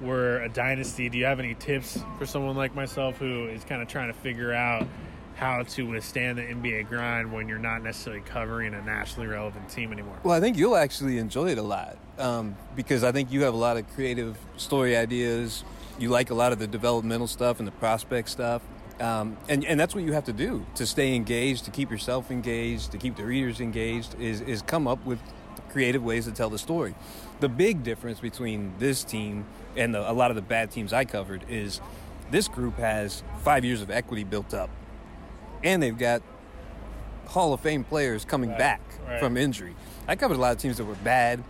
were 0.01 0.41
a 0.43 0.49
dynasty. 0.49 1.09
Do 1.09 1.19
you 1.19 1.25
have 1.25 1.39
any 1.39 1.55
tips 1.55 2.03
for 2.19 2.27
someone 2.27 2.57
like 2.57 2.75
myself 2.75 3.17
who 3.19 3.47
is 3.47 3.65
kind 3.65 3.83
of 3.83 3.89
trying 3.89 4.13
to 4.13 4.19
figure 4.19 4.53
out 4.53 4.87
how 5.37 5.63
to 5.63 5.83
withstand 5.85 6.39
the 6.39 6.43
NBA 6.43 6.89
grind 6.89 7.33
when 7.33 7.49
you're 7.49 7.59
not 7.59 7.83
necessarily 7.83 8.23
covering 8.23 8.75
a 8.75 8.83
nationally 8.83 9.27
relevant 9.27 9.69
team 9.71 9.93
anymore? 9.93 10.19
Well, 10.23 10.35
I 10.35 10.41
think 10.41 10.57
you'll 10.59 10.77
actually 10.77 11.19
enjoy 11.19 11.51
it 11.51 11.59
a 11.59 11.63
lot 11.63 11.97
um, 12.19 12.57
because 12.77 13.05
I 13.05 13.13
think 13.13 13.33
you 13.33 13.43
have 13.45 13.55
a 13.55 13.57
lot 13.57 13.77
of 13.77 13.89
creative 13.95 14.37
story 14.57 14.97
ideas. 14.97 15.65
You 15.99 16.11
like 16.11 16.31
a 16.31 16.35
lot 16.35 16.53
of 16.53 16.59
the 16.59 16.67
developmental 16.67 17.27
stuff 17.27 17.59
and 17.59 17.67
the 17.67 17.73
prospect 17.73 18.29
stuff. 18.29 18.63
Um, 19.01 19.39
and, 19.49 19.65
and 19.65 19.81
that's 19.81 19.95
what 19.95 20.05
you 20.05 20.13
have 20.13 20.25
to 20.25 20.33
do 20.33 20.67
to 20.75 20.87
stay 20.87 21.15
engaged, 21.15 21.65
to 21.65 21.71
keep 21.71 21.91
yourself 21.91 22.31
engaged, 22.31 22.93
to 22.93 22.99
keep 22.99 23.17
the 23.17 23.25
readers 23.25 23.61
engaged, 23.61 24.15
is, 24.21 24.43
is 24.43 24.61
come 24.61 24.87
up 24.87 25.05
with 25.07 25.19
creative 25.71 26.05
ways 26.05 26.27
to 26.27 26.33
tell 26.33 26.51
the 26.51 26.59
story. 26.59 26.95
The 27.41 27.49
big 27.49 27.83
difference 27.83 28.21
between 28.21 28.75
this 28.79 29.03
team 29.05 29.47
and 29.77 29.95
the, 29.95 30.11
a 30.11 30.13
lot 30.13 30.31
of 30.31 30.35
the 30.37 30.43
bad 30.43 30.71
teams 30.71 30.93
I 30.93 31.05
covered 31.05 31.45
is 31.49 31.81
this 32.31 32.49
group 32.49 32.77
has 32.79 33.23
five 33.43 33.65
years 33.65 33.83
of 33.83 33.91
equity 33.91 34.25
built 34.25 34.55
up, 34.55 34.71
and 35.65 35.83
they've 35.83 35.97
got 35.97 36.23
Hall 37.27 37.53
of 37.53 37.61
Fame 37.61 37.85
players 37.85 38.25
coming 38.25 38.51
Right, 38.51 38.59
back 38.59 38.81
right. 39.07 39.21
from 39.21 39.37
injury. 39.37 39.75
I 40.09 40.17
covered 40.17 40.37
a 40.37 40.41
lot 40.41 40.53
of 40.53 40.59
teams 40.59 40.77
that 40.79 40.85
were 40.85 40.95
bad, 40.97 41.43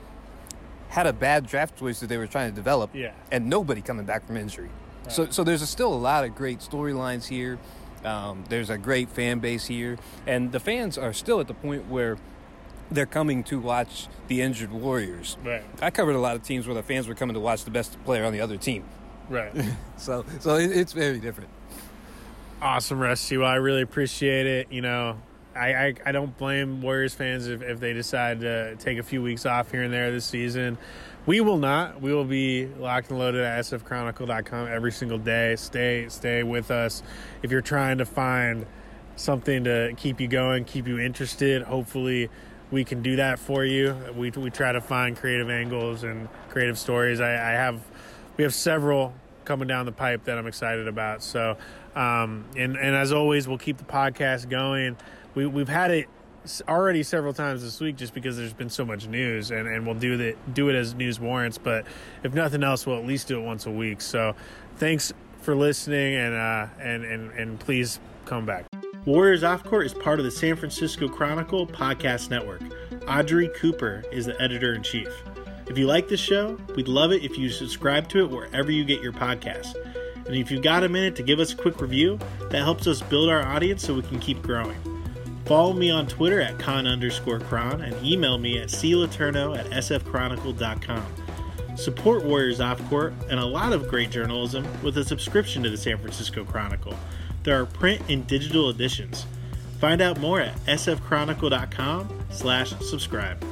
had 0.88 1.06
a 1.06 1.12
bad 1.12 1.46
draft 1.46 1.78
choice 1.78 2.00
that 2.00 2.08
they 2.08 2.18
were 2.18 2.26
trying 2.26 2.50
to 2.50 2.54
develop, 2.54 2.90
Yeah. 2.94 3.12
and 3.30 3.48
nobody 3.48 3.80
coming 3.80 4.04
back 4.04 4.26
from 4.26 4.36
injury. 4.36 4.68
So, 5.08 5.28
so 5.30 5.42
there's 5.44 5.62
a, 5.62 5.66
still 5.66 5.92
a 5.92 5.96
lot 5.96 6.24
of 6.24 6.34
great 6.34 6.60
storylines 6.60 7.26
here. 7.28 7.58
Um, 8.04 8.44
there's 8.48 8.70
a 8.70 8.78
great 8.78 9.08
fan 9.10 9.38
base 9.40 9.66
here, 9.66 9.98
and 10.26 10.52
the 10.52 10.60
fans 10.60 10.96
are 10.98 11.12
still 11.12 11.40
at 11.40 11.48
the 11.48 11.54
point 11.54 11.88
where 11.88 12.16
they're 12.90 13.06
coming 13.06 13.44
to 13.44 13.58
watch 13.58 14.08
the 14.28 14.40
injured 14.42 14.72
Warriors. 14.72 15.36
Right, 15.44 15.64
I 15.80 15.90
covered 15.90 16.16
a 16.16 16.20
lot 16.20 16.36
of 16.36 16.42
teams 16.42 16.66
where 16.66 16.74
the 16.74 16.82
fans 16.82 17.06
were 17.08 17.14
coming 17.14 17.34
to 17.34 17.40
watch 17.40 17.64
the 17.64 17.70
best 17.70 18.02
player 18.04 18.24
on 18.24 18.32
the 18.32 18.40
other 18.40 18.56
team. 18.56 18.84
right. 19.28 19.52
So, 19.96 20.24
so 20.38 20.54
it, 20.56 20.70
it's 20.70 20.94
very 20.94 21.18
different. 21.18 21.50
Awesome, 22.62 22.98
Rusty. 22.98 23.36
Well, 23.36 23.48
I 23.48 23.56
really 23.56 23.82
appreciate 23.82 24.46
it. 24.46 24.72
You 24.72 24.80
know, 24.80 25.18
I, 25.54 25.74
I, 25.74 25.94
I 26.06 26.12
don't 26.12 26.36
blame 26.38 26.80
Warriors 26.80 27.12
fans 27.14 27.46
if, 27.46 27.60
if 27.60 27.80
they 27.80 27.92
decide 27.92 28.40
to 28.40 28.76
take 28.76 28.98
a 28.98 29.02
few 29.02 29.22
weeks 29.22 29.44
off 29.44 29.70
here 29.70 29.82
and 29.82 29.92
there 29.92 30.10
this 30.10 30.24
season. 30.24 30.78
We 31.26 31.42
will 31.42 31.58
not. 31.58 32.00
We 32.00 32.14
will 32.14 32.24
be 32.24 32.66
locked 32.66 33.10
and 33.10 33.18
loaded 33.18 33.42
at 33.42 33.62
sfchronicle.com 33.64 34.68
every 34.68 34.90
single 34.92 35.18
day. 35.18 35.54
Stay 35.56 36.06
stay 36.08 36.42
with 36.42 36.70
us. 36.70 37.02
If 37.42 37.50
you're 37.50 37.60
trying 37.60 37.98
to 37.98 38.06
find 38.06 38.64
something 39.16 39.64
to 39.64 39.92
keep 39.98 40.18
you 40.18 40.28
going, 40.28 40.64
keep 40.64 40.86
you 40.88 40.98
interested, 40.98 41.62
hopefully 41.62 42.30
we 42.70 42.84
can 42.84 43.02
do 43.02 43.16
that 43.16 43.38
for 43.38 43.64
you. 43.64 43.96
We, 44.14 44.30
we 44.30 44.50
try 44.50 44.72
to 44.72 44.80
find 44.80 45.16
creative 45.16 45.50
angles 45.50 46.04
and 46.04 46.28
creative 46.48 46.78
stories. 46.78 47.20
I, 47.20 47.32
I 47.32 47.52
have 47.52 47.80
we 48.36 48.44
have 48.44 48.54
several 48.54 49.12
coming 49.44 49.66
down 49.66 49.86
the 49.86 49.92
pipe 49.92 50.24
that 50.24 50.38
I'm 50.38 50.46
excited 50.46 50.86
about. 50.86 51.22
So, 51.22 51.56
um, 51.94 52.44
and 52.56 52.76
and 52.76 52.94
as 52.94 53.12
always, 53.12 53.48
we'll 53.48 53.58
keep 53.58 53.78
the 53.78 53.84
podcast 53.84 54.48
going. 54.48 54.96
We 55.34 55.46
we've 55.46 55.68
had 55.68 55.90
it 55.90 56.08
already 56.68 57.02
several 57.02 57.32
times 57.32 57.62
this 57.62 57.80
week 57.80 57.96
just 57.96 58.14
because 58.14 58.36
there's 58.36 58.52
been 58.52 58.70
so 58.70 58.84
much 58.84 59.06
news, 59.06 59.50
and, 59.50 59.68
and 59.68 59.84
we'll 59.84 59.96
do 59.96 60.16
that 60.18 60.54
do 60.54 60.68
it 60.68 60.74
as 60.74 60.94
news 60.94 61.18
warrants. 61.18 61.58
But 61.58 61.84
if 62.22 62.32
nothing 62.32 62.62
else, 62.62 62.86
we'll 62.86 62.98
at 62.98 63.06
least 63.06 63.28
do 63.28 63.40
it 63.40 63.44
once 63.44 63.66
a 63.66 63.70
week. 63.70 64.00
So, 64.00 64.34
thanks 64.76 65.12
for 65.42 65.56
listening, 65.56 66.14
and 66.14 66.34
uh, 66.34 66.66
and 66.80 67.04
and 67.04 67.32
and 67.32 67.60
please 67.60 67.98
come 68.26 68.46
back. 68.46 68.69
Warriors 69.06 69.42
Off 69.42 69.64
Court 69.64 69.86
is 69.86 69.94
part 69.94 70.18
of 70.18 70.26
the 70.26 70.30
San 70.30 70.56
Francisco 70.56 71.08
Chronicle 71.08 71.66
podcast 71.66 72.28
network. 72.28 72.60
Audrey 73.08 73.48
Cooper 73.56 74.04
is 74.12 74.26
the 74.26 74.38
editor 74.38 74.74
in 74.74 74.82
chief. 74.82 75.08
If 75.68 75.78
you 75.78 75.86
like 75.86 76.08
this 76.08 76.20
show, 76.20 76.58
we'd 76.76 76.86
love 76.86 77.10
it 77.10 77.24
if 77.24 77.38
you 77.38 77.48
subscribe 77.48 78.10
to 78.10 78.22
it 78.22 78.30
wherever 78.30 78.70
you 78.70 78.84
get 78.84 79.00
your 79.00 79.14
podcasts. 79.14 79.74
And 80.26 80.36
if 80.36 80.50
you've 80.50 80.62
got 80.62 80.84
a 80.84 80.88
minute 80.90 81.16
to 81.16 81.22
give 81.22 81.40
us 81.40 81.54
a 81.54 81.56
quick 81.56 81.80
review, 81.80 82.18
that 82.50 82.62
helps 82.62 82.86
us 82.86 83.00
build 83.00 83.30
our 83.30 83.42
audience 83.42 83.86
so 83.86 83.94
we 83.94 84.02
can 84.02 84.20
keep 84.20 84.42
growing. 84.42 84.76
Follow 85.46 85.72
me 85.72 85.90
on 85.90 86.06
Twitter 86.06 86.42
at 86.42 86.58
con 86.58 86.86
underscore 86.86 87.40
Chron 87.40 87.80
and 87.80 88.06
email 88.06 88.36
me 88.36 88.58
at 88.58 88.68
cletourneau 88.68 89.56
at 89.56 89.64
sfchronicle.com. 89.70 91.06
Support 91.74 92.24
Warriors 92.24 92.60
Off 92.60 92.86
Court 92.90 93.14
and 93.30 93.40
a 93.40 93.46
lot 93.46 93.72
of 93.72 93.88
great 93.88 94.10
journalism 94.10 94.68
with 94.82 94.98
a 94.98 95.04
subscription 95.04 95.62
to 95.62 95.70
the 95.70 95.78
San 95.78 95.96
Francisco 95.96 96.44
Chronicle. 96.44 96.94
There 97.42 97.60
are 97.60 97.66
print 97.66 98.02
and 98.08 98.26
digital 98.26 98.70
editions. 98.70 99.26
Find 99.78 100.02
out 100.02 100.20
more 100.20 100.40
at 100.40 100.54
sfchronicle.com 100.66 102.08
slash 102.30 102.70
subscribe. 102.80 103.42